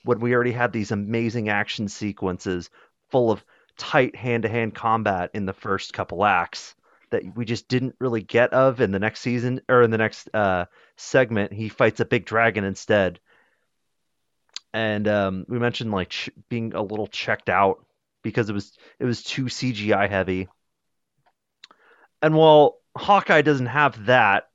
[0.05, 2.71] when we already had these amazing action sequences
[3.11, 3.45] full of
[3.83, 6.75] tight hand-to-hand combat in the first couple acts
[7.11, 10.33] that we just didn't really get of in the next season or in the next
[10.35, 10.65] uh
[10.97, 13.19] segment he fights a big dragon instead
[14.73, 17.85] and um, we mentioned like ch- being a little checked out
[18.23, 20.49] because it was it was too CGI heavy.
[22.23, 24.49] And while Hawkeye doesn't have that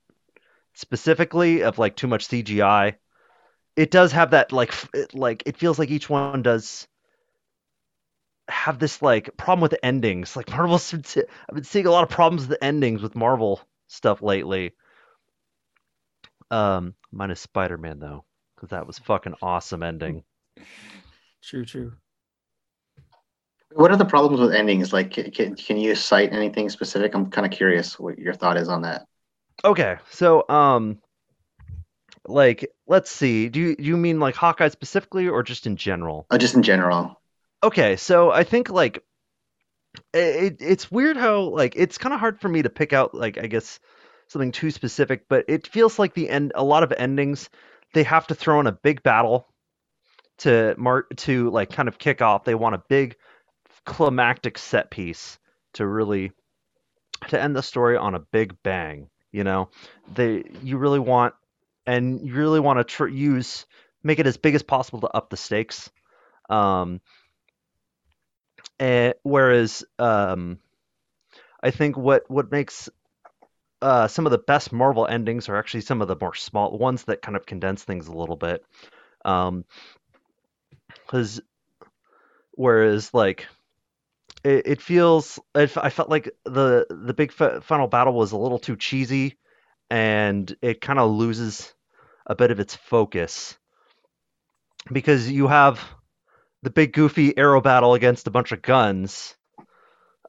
[0.74, 2.96] specifically of like too much CGI,
[3.76, 6.88] it does have that like f- it, like it feels like each one does
[8.50, 10.36] have this like problem with the endings.
[10.36, 14.22] Like Marvel's I've been seeing a lot of problems with the endings with Marvel stuff
[14.22, 14.74] lately.
[16.50, 18.24] Um, minus Spider-Man though,
[18.56, 20.24] because that was fucking awesome ending.
[21.44, 21.94] True, true.
[23.74, 24.94] What are the problems with endings?
[24.94, 27.14] Like, can, can, can you cite anything specific?
[27.14, 29.06] I'm kind of curious what your thought is on that.
[29.66, 31.00] Okay, so um,
[32.26, 33.50] like let's see.
[33.50, 36.28] Do you do you mean like Hawkeye specifically or just in general?
[36.30, 37.20] Oh, just in general.
[37.64, 39.04] Okay, so I think like
[40.14, 43.38] it, it's weird how like it's kind of hard for me to pick out like
[43.38, 43.80] I guess
[44.28, 46.52] something too specific, but it feels like the end.
[46.56, 47.50] A lot of endings
[47.94, 49.48] they have to throw in a big battle
[50.40, 52.44] to mark to like kind of kick off.
[52.44, 53.16] They want a big
[53.86, 55.40] climactic set piece
[55.74, 56.32] to really
[57.30, 59.10] to end the story on a big bang.
[59.32, 59.70] You know,
[60.14, 61.34] they you really want
[61.86, 63.66] and you really want to tr- use
[64.04, 65.90] make it as big as possible to up the stakes.
[66.50, 67.02] Um,
[68.80, 70.60] and, whereas um,
[71.62, 72.90] I think what what makes
[73.82, 77.04] uh, some of the best Marvel endings are actually some of the more small ones
[77.04, 78.64] that kind of condense things a little bit.
[79.26, 79.66] Um,
[80.88, 81.42] because
[82.52, 83.48] whereas like
[84.44, 88.60] it, it feels it, I felt like the the big final battle was a little
[88.60, 89.38] too cheesy,
[89.90, 91.74] and it kind of loses
[92.26, 93.58] a bit of its focus
[94.92, 95.80] because you have
[96.64, 99.36] the big goofy arrow battle against a bunch of guns,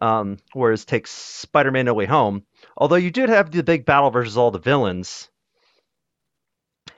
[0.01, 2.45] um, whereas takes Spider-Man No Way Home.
[2.76, 5.29] Although you did have the big battle versus all the villains,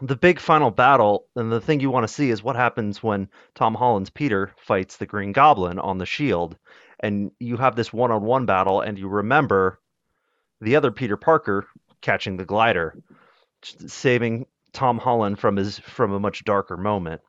[0.02, 3.28] the big final battle and the thing you want to see is what happens when
[3.54, 6.56] Tom Holland's Peter fights the Green Goblin on the shield
[7.00, 9.80] and you have this one-on-one battle and you remember
[10.60, 11.66] the other Peter Parker
[12.00, 12.96] catching the glider
[13.62, 17.20] saving Tom Holland from his from a much darker moment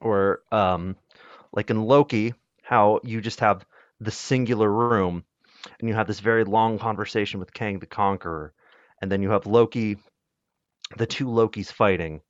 [0.00, 0.96] or um
[1.52, 3.64] like in Loki how you just have
[4.00, 5.24] the singular room
[5.78, 8.52] and you have this very long conversation with Kang the Conqueror
[9.00, 9.98] and then you have Loki
[10.96, 12.20] the two Lokis fighting.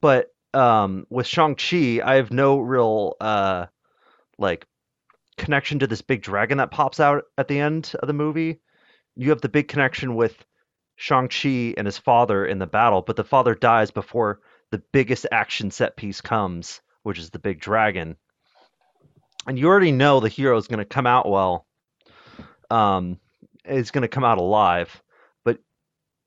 [0.00, 3.66] But um, with Shang-Chi, I have no real uh,
[4.38, 4.66] like
[5.36, 8.60] connection to this big dragon that pops out at the end of the movie.
[9.16, 10.44] You have the big connection with
[10.96, 14.40] Shang-Chi and his father in the battle, but the father dies before
[14.70, 18.16] the biggest action set piece comes, which is the big dragon.
[19.46, 21.66] And you already know the hero is going to come out well.
[22.70, 23.18] Um,
[23.64, 25.02] going to come out alive
[25.44, 25.58] but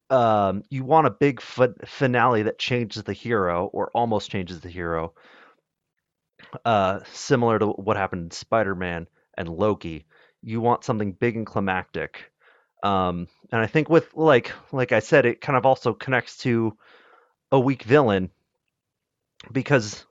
[0.10, 4.70] um, you want a big fi- finale that changes the hero or almost changes the
[4.70, 5.14] hero,
[6.66, 9.08] uh, similar to what happened in Spider-Man
[9.38, 10.06] and Loki.
[10.42, 12.32] You want something big and climactic,
[12.84, 16.78] um, and I think with like like I said, it kind of also connects to
[17.54, 18.32] a weak villain
[19.52, 20.06] because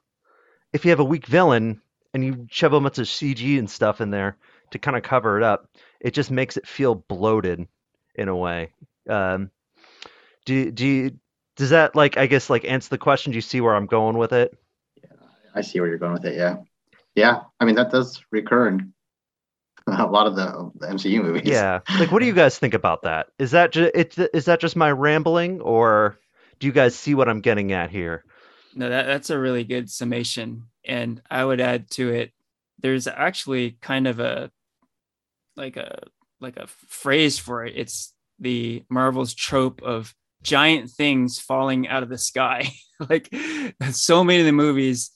[0.72, 1.82] if you have a weak villain
[2.14, 4.36] and you shove a bunch of CG and stuff in there
[4.70, 5.68] to kind of cover it up,
[6.00, 7.66] it just makes it feel bloated
[8.14, 8.70] in a way.
[9.08, 9.50] Um,
[10.44, 11.18] do do you,
[11.56, 13.32] does that like I guess like answer the question?
[13.32, 14.56] Do you see where I'm going with it?
[15.02, 15.10] Yeah,
[15.52, 16.36] I see where you're going with it.
[16.36, 16.58] Yeah,
[17.16, 17.40] yeah.
[17.58, 18.92] I mean that does recur in
[19.88, 21.42] a lot of the, the MCU movies.
[21.44, 21.80] Yeah.
[21.98, 23.28] Like, what do you guys think about that?
[23.40, 26.18] Is that just it's that just my rambling, or
[26.62, 28.24] do you guys see what I'm getting at here?
[28.76, 30.68] No, that, that's a really good summation.
[30.84, 32.30] And I would add to it,
[32.78, 34.48] there's actually kind of a
[35.56, 36.04] like a
[36.40, 37.72] like a phrase for it.
[37.74, 40.14] It's the Marvel's trope of
[40.44, 42.70] giant things falling out of the sky.
[43.10, 43.28] like
[43.90, 45.10] so many of the movies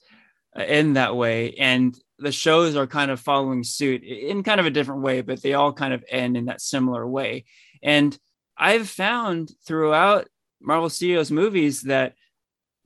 [0.53, 1.53] uh, end that way.
[1.53, 5.41] And the shows are kind of following suit in kind of a different way, but
[5.41, 7.45] they all kind of end in that similar way.
[7.81, 8.19] And
[8.57, 10.27] I've found throughout
[10.61, 12.13] Marvel Studios movies that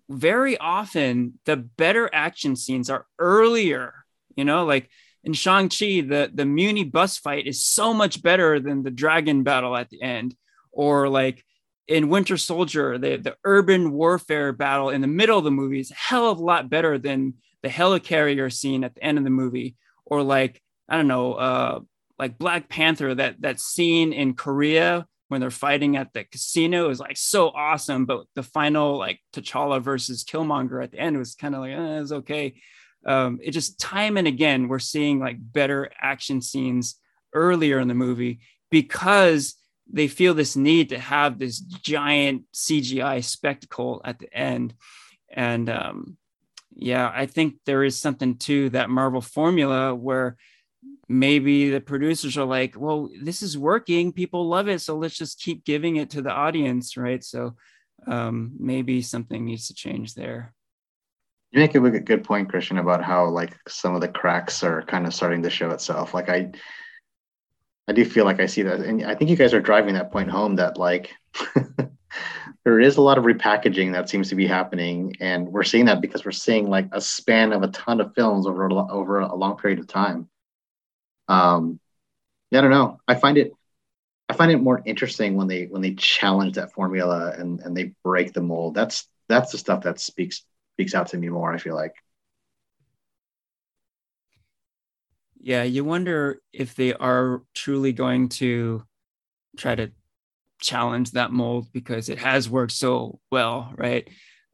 [0.09, 3.93] very often the better action scenes are earlier,
[4.35, 4.89] you know, like
[5.23, 9.75] in Shang-Chi, the, the Muni bus fight is so much better than the dragon battle
[9.75, 10.35] at the end.
[10.71, 11.43] Or like
[11.87, 15.91] in Winter Soldier, the, the urban warfare battle in the middle of the movie is
[15.91, 19.29] a hell of a lot better than the helicarrier scene at the end of the
[19.29, 19.75] movie.
[20.05, 21.79] Or like, I don't know, uh,
[22.17, 26.99] like Black Panther, that that scene in Korea when they're fighting at the casino is
[26.99, 28.05] like so awesome.
[28.05, 32.01] But the final like T'Challa versus Killmonger at the end was kind of like, eh,
[32.01, 32.55] it's okay.
[33.05, 36.95] Um, it just time and again, we're seeing like better action scenes
[37.33, 39.55] earlier in the movie because
[39.89, 44.73] they feel this need to have this giant CGI spectacle at the end.
[45.29, 46.17] And um,
[46.75, 50.35] yeah, I think there is something to that Marvel formula where
[51.07, 54.13] maybe the producers are like, well, this is working.
[54.13, 54.81] People love it.
[54.81, 56.97] So let's just keep giving it to the audience.
[56.97, 57.23] Right.
[57.23, 57.55] So
[58.07, 60.53] um, maybe something needs to change there.
[61.51, 65.05] You make a good point, Christian, about how like some of the cracks are kind
[65.05, 66.13] of starting to show itself.
[66.13, 66.51] Like I,
[67.89, 70.13] I do feel like I see that, and I think you guys are driving that
[70.13, 71.13] point home that like
[72.63, 75.99] there is a lot of repackaging that seems to be happening, and we're seeing that
[75.99, 79.57] because we're seeing like a span of a ton of films over over a long
[79.57, 80.29] period of time
[81.31, 81.79] um,
[82.51, 82.99] yeah, I don't know.
[83.07, 83.53] I find it
[84.27, 87.93] I find it more interesting when they when they challenge that formula and and they
[88.03, 88.75] break the mold.
[88.75, 90.43] That's that's the stuff that speaks
[90.75, 91.53] speaks out to me more.
[91.53, 91.95] I feel like.
[95.43, 98.83] Yeah, you wonder if they are truly going to
[99.57, 99.91] try to
[100.61, 104.07] challenge that mold because it has worked so well, right?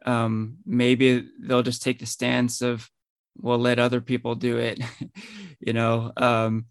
[0.06, 2.90] Um, maybe they'll just take the stance of
[3.40, 4.82] we'll let other people do it
[5.60, 6.66] you know um,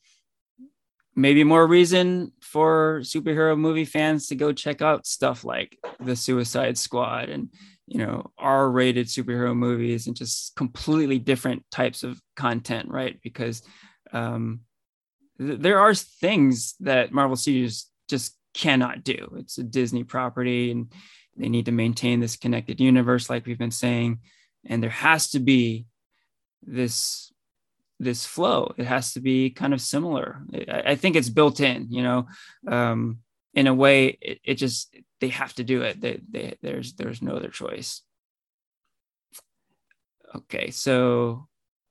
[1.16, 6.76] maybe more reason for superhero movie fans to go check out stuff like the suicide
[6.76, 7.48] squad and
[7.86, 13.18] you know r-rated superhero movies and just completely different types of content right?
[13.22, 13.62] Because
[14.12, 14.60] um,
[15.38, 19.34] th- there are things that marvel studios just cannot do.
[19.38, 20.93] It's a disney property and
[21.36, 24.20] they need to maintain this connected universe like we've been saying
[24.66, 25.86] and there has to be
[26.62, 27.33] this
[27.99, 28.74] this flow.
[28.77, 30.43] It has to be kind of similar.
[30.69, 32.27] I, I think it's built in you know
[32.69, 33.19] um,
[33.55, 36.01] in a way it, it, just they have to do it.
[36.01, 38.03] They, they, there's there's no other choice.
[40.35, 41.47] Okay so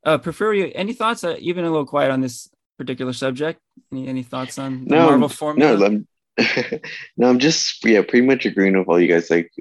[0.06, 1.24] uh Porfirio any thoughts?
[1.24, 3.60] Uh, you've been a little quiet on this particular subject.
[3.92, 5.78] Any any thoughts on no, marvel formula?
[5.78, 6.08] no I'm,
[7.18, 9.52] no i'm just yeah pretty much agreeing with all you guys like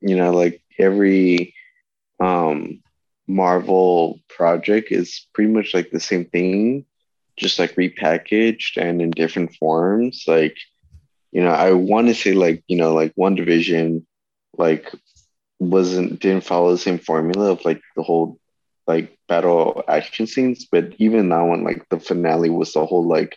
[0.00, 1.54] you know like every
[2.20, 2.82] um
[3.28, 6.86] Marvel project is pretty much like the same thing,
[7.36, 10.24] just like repackaged and in different forms.
[10.26, 10.56] Like,
[11.30, 14.04] you know, I want to say like, you know, like WandaVision,
[14.56, 14.90] like
[15.60, 18.38] wasn't didn't follow the same formula of like the whole
[18.86, 23.36] like battle action scenes, but even that one, like the finale was the whole like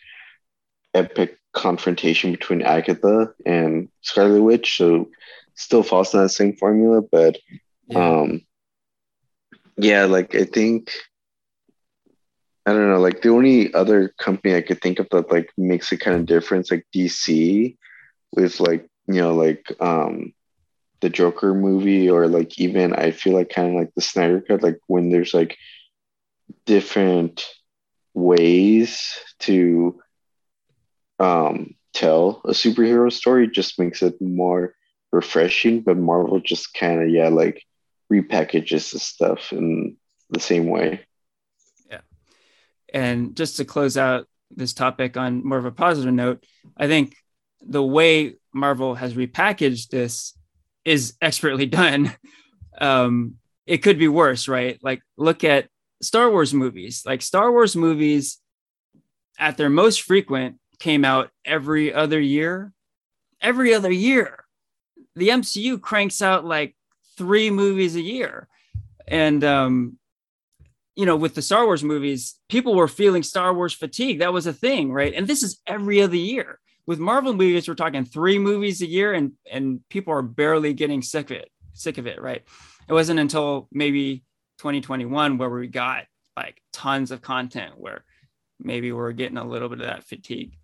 [0.93, 4.77] epic confrontation between Agatha and Scarlet Witch.
[4.77, 5.09] So
[5.55, 7.38] still falls in that same formula, but
[7.88, 8.19] yeah.
[8.22, 8.41] um
[9.77, 10.91] yeah, like I think
[12.65, 15.91] I don't know, like the only other company I could think of that like makes
[15.91, 17.77] a kind of difference, like DC
[18.34, 20.34] with like, you know, like um
[21.02, 24.61] the Joker movie or like even I feel like kind of like the Snyder cut,
[24.61, 25.57] like when there's like
[26.65, 27.45] different
[28.14, 29.99] ways to
[31.19, 34.76] um tell a superhero story just makes it more
[35.11, 37.64] refreshing, but Marvel just kind of yeah, like
[38.11, 39.95] repackages the stuff in
[40.29, 41.01] the same way.
[41.89, 42.01] Yeah.
[42.93, 46.43] And just to close out this topic on more of a positive note,
[46.75, 47.15] I think
[47.61, 50.38] the way Marvel has repackaged this
[50.83, 52.13] is expertly done.
[52.79, 53.35] Um,
[53.65, 54.79] it could be worse, right?
[54.81, 55.67] Like, look at
[56.01, 57.03] Star Wars movies.
[57.05, 58.39] Like, Star Wars movies,
[59.38, 62.73] at their most frequent, came out every other year.
[63.39, 64.43] Every other year.
[65.15, 66.75] The MCU cranks out like
[67.17, 68.47] three movies a year.
[69.07, 69.97] And, um,
[70.95, 74.19] you know, with the Star Wars movies, people were feeling Star Wars fatigue.
[74.19, 75.13] That was a thing, right?
[75.13, 76.59] And this is every other year.
[76.85, 81.01] With Marvel movies, we're talking three movies a year, and and people are barely getting
[81.01, 82.43] sick of it, sick of it, right?
[82.91, 84.23] it wasn't until maybe
[84.57, 86.05] 2021 where we got
[86.35, 88.03] like tons of content where
[88.59, 90.57] maybe we're getting a little bit of that fatigue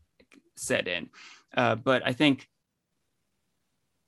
[0.57, 1.09] set in.
[1.55, 2.47] Uh, but I think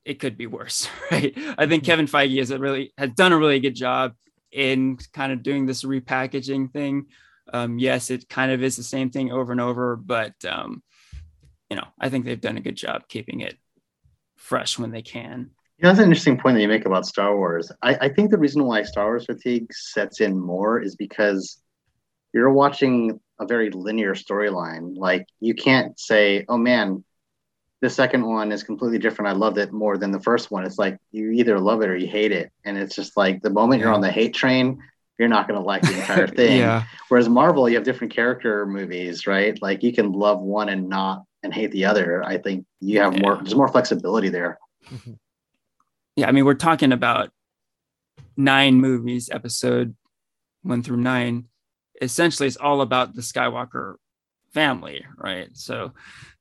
[0.10, 1.32] it could be worse, right?
[1.38, 1.86] I think mm-hmm.
[1.86, 4.16] Kevin Feige has a really has done a really good job
[4.52, 7.06] in kind of doing this repackaging thing.
[7.54, 10.82] Um, yes, it kind of is the same thing over and over, but um,
[11.70, 13.56] you know, I think they've done a good job keeping it
[14.36, 15.52] fresh when they can.
[15.78, 17.72] You know, that's an interesting point that you make about Star Wars.
[17.84, 21.62] I, I think the reason why Star Wars fatigue sets in more is because
[22.34, 24.98] you're watching a very linear storyline.
[24.98, 27.04] Like you can't say, "Oh man,
[27.82, 29.30] the second one is completely different.
[29.30, 31.96] I loved it more than the first one." It's like you either love it or
[31.96, 34.82] you hate it, and it's just like the moment you're on the hate train,
[35.18, 36.60] you're not going to like the entire thing.
[36.60, 36.84] yeah.
[37.10, 39.60] Whereas Marvel, you have different character movies, right?
[39.62, 42.24] Like you can love one and not and hate the other.
[42.24, 43.22] I think you have yeah.
[43.22, 43.36] more.
[43.38, 44.60] There's more flexibility there.
[44.90, 45.14] Mm-hmm.
[46.16, 47.32] Yeah, I mean, we're talking about
[48.36, 49.96] nine movies, episode
[50.62, 51.46] one through nine
[52.02, 53.96] essentially it's all about the Skywalker
[54.54, 55.50] family, right?
[55.54, 55.94] So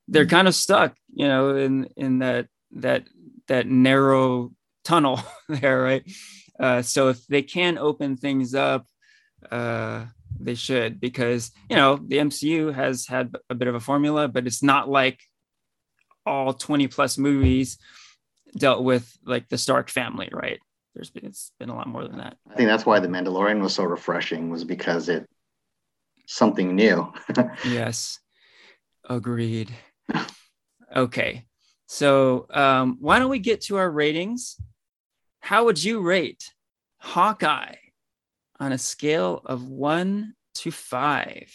[0.09, 0.31] they're mm-hmm.
[0.31, 3.05] kind of stuck, you know, in in that that
[3.47, 4.53] that narrow
[4.85, 6.03] tunnel there, right?
[6.59, 8.87] Uh, so if they can open things up,
[9.51, 10.07] uh,
[10.41, 14.47] they should because you know the MCU has had a bit of a formula, but
[14.47, 15.21] it's not like
[16.27, 17.79] all 20 plus movies
[18.57, 20.59] dealt with like the Stark family, right?
[20.95, 22.37] There's been it's been a lot more than that.
[22.51, 25.29] I think that's why the Mandalorian was so refreshing was because it
[26.27, 27.13] something new.
[27.65, 28.19] yes,
[29.09, 29.73] agreed.
[30.95, 31.45] Okay,
[31.87, 34.61] so um, why don't we get to our ratings?
[35.41, 36.53] How would you rate
[36.99, 37.77] Hawkeye
[38.59, 41.53] on a scale of one to five?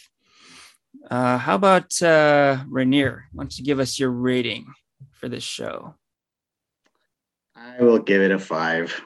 [1.10, 3.24] Uh, how about uh, Rainier?
[3.32, 4.66] Why don't you give us your rating
[5.12, 5.96] for this show?
[7.56, 9.00] I will give it a five,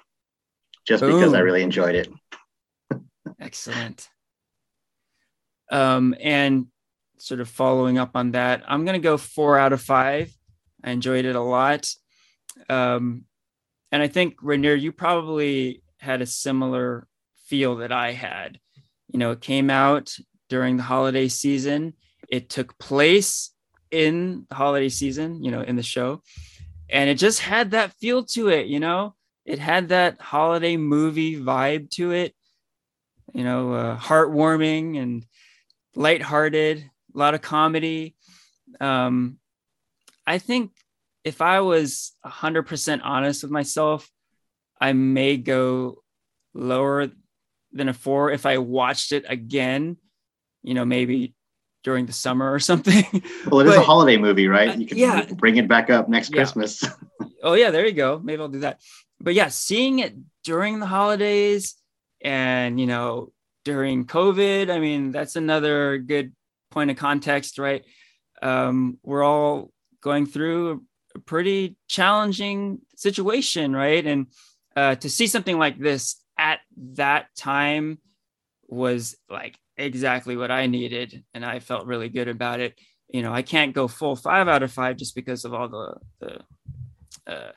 [0.86, 1.14] just Boom.
[1.14, 2.08] because I really enjoyed it.
[3.40, 4.08] Excellent.
[5.70, 6.66] Um, and
[7.20, 10.32] sort of following up on that, I'm going to go four out of five.
[10.82, 11.92] I enjoyed it a lot.
[12.68, 13.24] Um,
[13.90, 17.06] and I think, Rainier, you probably had a similar
[17.46, 18.58] feel that I had.
[19.08, 20.16] You know, it came out
[20.48, 21.94] during the holiday season,
[22.28, 23.50] it took place
[23.90, 26.22] in the holiday season, you know, in the show.
[26.90, 29.14] And it just had that feel to it, you know,
[29.44, 32.34] it had that holiday movie vibe to it,
[33.32, 35.24] you know, uh, heartwarming and
[35.94, 38.14] lighthearted, a lot of comedy.
[38.80, 39.38] Um,
[40.24, 40.70] I think
[41.24, 44.08] if I was 100% honest with myself,
[44.80, 46.02] I may go
[46.54, 47.10] lower
[47.72, 49.96] than a four if I watched it again,
[50.62, 51.34] you know, maybe
[51.82, 53.04] during the summer or something.
[53.46, 54.78] Well, it but, is a holiday movie, right?
[54.78, 55.24] You can yeah.
[55.24, 56.36] bring it back up next yeah.
[56.36, 56.84] Christmas.
[57.42, 58.20] oh, yeah, there you go.
[58.22, 58.80] Maybe I'll do that.
[59.20, 60.14] But yeah, seeing it
[60.44, 61.74] during the holidays
[62.22, 63.32] and, you know,
[63.64, 64.70] during COVID.
[64.70, 66.32] I mean, that's another good
[66.70, 67.84] point of context, right?
[68.42, 69.70] Um, we're all
[70.02, 70.82] going through
[71.14, 74.04] a pretty challenging situation, right?
[74.04, 74.26] And
[74.76, 76.60] uh, to see something like this at
[76.94, 77.98] that time
[78.68, 82.78] was like exactly what I needed, and I felt really good about it.
[83.08, 85.96] You know, I can't go full five out of five just because of all the
[86.20, 87.52] the uh,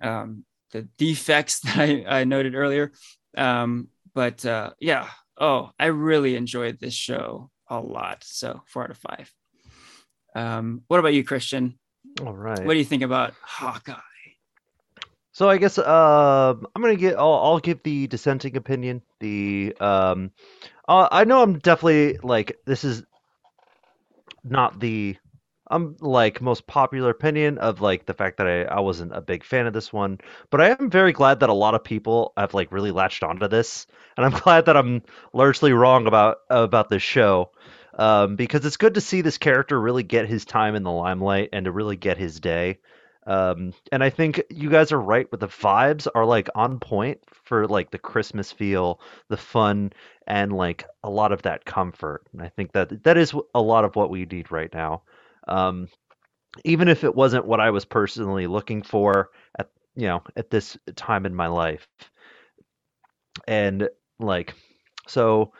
[0.00, 2.92] um, the defects that I, I noted earlier.
[3.36, 5.08] Um, but uh, yeah,
[5.38, 8.24] oh, I really enjoyed this show a lot.
[8.24, 9.32] So four out of five.
[10.34, 11.78] Um, what about you, Christian?
[12.24, 12.64] All right.
[12.64, 13.94] What do you think about Hawkeye?
[15.32, 17.16] So I guess uh, I'm gonna get.
[17.16, 19.02] I'll, I'll, give the dissenting opinion.
[19.18, 20.30] The um,
[20.86, 23.02] uh, I know I'm definitely like this is
[24.44, 25.16] not the
[25.74, 29.42] I'm like most popular opinion of like the fact that I, I wasn't a big
[29.42, 32.54] fan of this one, but I am very glad that a lot of people have
[32.54, 35.02] like really latched onto this, and I'm glad that I'm
[35.32, 37.50] largely wrong about about this show,
[37.98, 41.48] um, because it's good to see this character really get his time in the limelight
[41.52, 42.78] and to really get his day.
[43.26, 47.20] Um, and I think you guys are right with the vibes are like on point
[47.44, 49.92] for like the Christmas feel, the fun,
[50.26, 52.26] and like a lot of that comfort.
[52.32, 55.02] And I think that that is a lot of what we need right now.
[55.46, 55.88] Um,
[56.64, 60.76] even if it wasn't what I was personally looking for at you know at this
[60.96, 61.86] time in my life.
[63.46, 63.88] And
[64.20, 64.54] like
[65.06, 65.52] so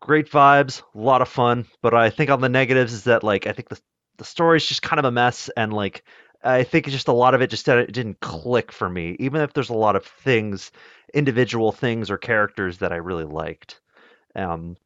[0.00, 3.46] great vibes, a lot of fun, but I think on the negatives is that like
[3.46, 3.80] I think the
[4.18, 6.04] the story's just kind of a mess and like
[6.44, 9.54] I think just a lot of it just it didn't click for me, even if
[9.54, 10.70] there's a lot of things,
[11.14, 13.80] individual things or characters that I really liked.
[14.36, 14.76] Um,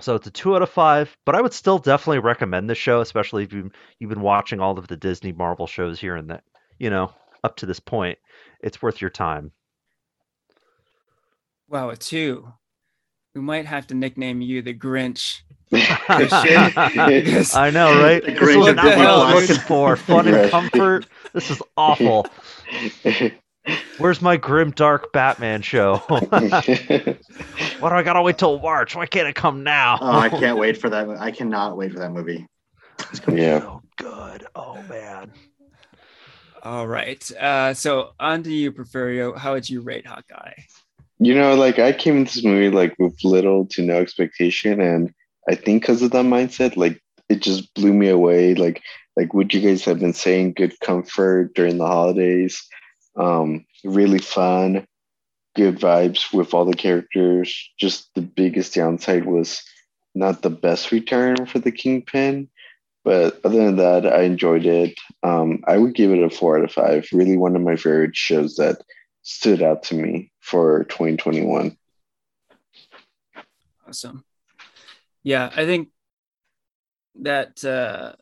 [0.00, 3.00] so it's a two out of five, but I would still definitely recommend this show,
[3.00, 6.44] especially if you you've been watching all of the Disney Marvel shows here and that
[6.78, 7.12] you know
[7.42, 8.18] up to this point.
[8.60, 9.52] It's worth your time.
[11.68, 12.52] Wow, a two.
[13.34, 15.42] We might have to nickname you the Grinch.
[15.72, 18.24] I know, right?
[18.24, 19.96] The This was Grinch what I the was looking for.
[19.96, 21.06] Fun and comfort.
[21.32, 22.26] This is awful.
[23.98, 25.96] Where's my grim dark Batman show?
[26.08, 26.20] Why
[27.90, 28.94] do I gotta wait till March?
[28.94, 29.98] Why can't it come now?
[30.00, 31.08] Oh, I can't wait for that.
[31.08, 32.46] I cannot wait for that movie.
[33.10, 33.60] It's gonna be Yeah.
[33.60, 34.46] so good.
[34.54, 35.32] Oh man.
[36.62, 37.30] All right.
[37.32, 39.36] Uh, so on to you, Porfirio.
[39.36, 40.52] How would you rate Hawkeye?
[41.18, 45.12] you know, like I came into this movie like with little to no expectation, and
[45.48, 48.54] I think because of that mindset, like it just blew me away.
[48.54, 48.82] Like,
[49.16, 52.62] like what you guys have been saying, good comfort during the holidays,
[53.16, 54.86] um, really fun,
[55.54, 57.70] good vibes with all the characters.
[57.78, 59.62] Just the biggest downside was
[60.14, 62.48] not the best return for the Kingpin.
[63.04, 64.98] But other than that, I enjoyed it.
[65.22, 67.06] Um, I would give it a four out of five.
[67.12, 68.82] Really, one of my favorite shows that
[69.22, 71.76] stood out to me for 2021.
[73.86, 74.24] Awesome.
[75.22, 75.90] Yeah, I think
[77.20, 78.14] that uh,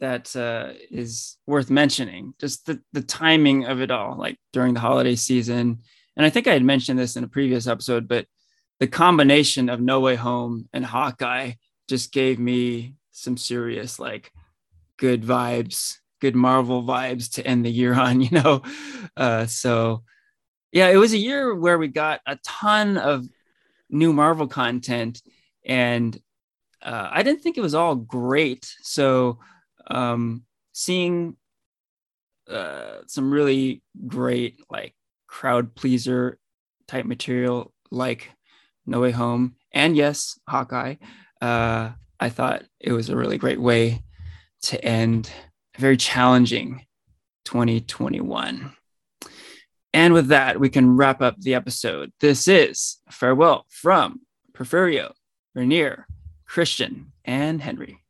[0.00, 2.34] that uh, is worth mentioning.
[2.40, 5.80] Just the the timing of it all, like during the holiday season.
[6.16, 8.26] And I think I had mentioned this in a previous episode, but
[8.80, 11.52] the combination of No Way Home and Hawkeye
[11.88, 14.32] just gave me some serious like
[14.96, 18.20] good vibes, good Marvel vibes to end the year on.
[18.20, 18.62] You know,
[19.16, 20.02] uh, so
[20.72, 23.26] yeah, it was a year where we got a ton of
[23.90, 25.22] new Marvel content,
[25.64, 26.18] and
[26.82, 28.74] uh, I didn't think it was all great.
[28.82, 29.38] So,
[29.88, 31.36] um, seeing
[32.48, 34.94] uh, some really great, like
[35.26, 36.38] crowd pleaser
[36.86, 38.30] type material, like
[38.86, 40.96] No Way Home, and yes, Hawkeye,
[41.40, 41.90] uh,
[42.20, 44.02] I thought it was a really great way
[44.62, 45.30] to end
[45.76, 46.84] a very challenging
[47.44, 48.72] 2021.
[49.94, 52.12] And with that, we can wrap up the episode.
[52.20, 54.20] This is farewell from
[54.52, 55.12] Porfirio,
[55.54, 56.06] Rainier,
[56.44, 58.02] Christian, and Henry.